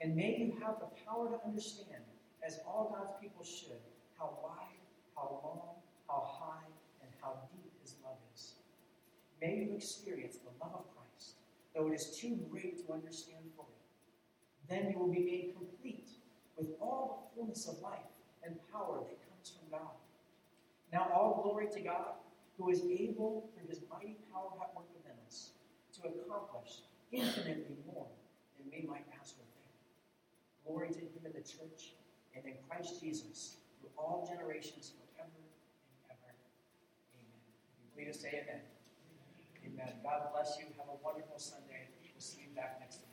And 0.00 0.16
may 0.16 0.38
you 0.38 0.56
have 0.62 0.78
the 0.80 0.88
power 1.04 1.28
to 1.28 1.38
understand, 1.44 2.06
as 2.46 2.60
all 2.66 2.94
God's 2.96 3.12
people 3.20 3.44
should, 3.44 3.82
how 4.20 4.36
wide, 4.44 4.84
how 5.16 5.40
long, 5.42 5.80
how 6.06 6.28
high, 6.28 6.68
and 7.00 7.10
how 7.22 7.32
deep 7.50 7.72
his 7.80 7.96
love 8.04 8.20
is. 8.34 8.52
May 9.40 9.64
you 9.64 9.74
experience 9.74 10.36
the 10.36 10.52
love 10.60 10.74
of 10.74 10.84
Christ, 10.94 11.36
though 11.74 11.88
it 11.88 11.94
is 11.94 12.18
too 12.20 12.38
great 12.50 12.86
to 12.86 12.92
understand 12.92 13.40
fully. 13.56 13.80
Then 14.68 14.90
you 14.90 14.98
will 14.98 15.10
be 15.10 15.24
made 15.24 15.54
complete 15.56 16.10
with 16.58 16.68
all 16.80 17.30
the 17.32 17.34
fullness 17.34 17.66
of 17.66 17.80
life 17.80 18.12
and 18.44 18.54
power 18.70 19.00
that 19.00 19.18
comes 19.26 19.56
from 19.56 19.78
God. 19.78 19.96
Now 20.92 21.08
all 21.14 21.40
glory 21.42 21.68
to 21.72 21.80
God, 21.80 22.20
who 22.58 22.68
is 22.68 22.82
able 22.82 23.48
through 23.56 23.68
his 23.68 23.80
mighty 23.90 24.18
power 24.30 24.52
at 24.60 24.76
work 24.76 24.84
within 24.94 25.16
us 25.26 25.52
to 25.96 26.08
accomplish 26.08 26.84
infinitely 27.10 27.76
more 27.86 28.06
than 28.58 28.70
we 28.70 28.86
might 28.86 29.06
ask 29.18 29.34
or 29.36 29.48
think. 29.56 29.72
Glory 30.66 30.88
to 30.92 31.00
him 31.00 31.24
in 31.24 31.32
the 31.32 31.40
church 31.40 31.94
and 32.36 32.44
in 32.44 32.54
Christ 32.68 33.00
Jesus 33.00 33.59
all 34.00 34.24
generations 34.24 34.92
forever 34.96 35.28
and 35.36 36.16
ever. 36.16 36.32
Amen. 37.14 37.40
Will 37.96 38.12
say 38.16 38.40
amen? 38.40 38.64
Amen. 39.64 39.84
amen. 39.84 40.00
God 40.02 40.32
bless 40.32 40.56
you. 40.58 40.66
Have 40.78 40.88
a 40.88 40.98
wonderful 41.04 41.38
Sunday. 41.38 41.88
We'll 42.00 42.20
see 42.20 42.48
you 42.48 42.54
back 42.56 42.80
next 42.80 43.00
week. 43.00 43.09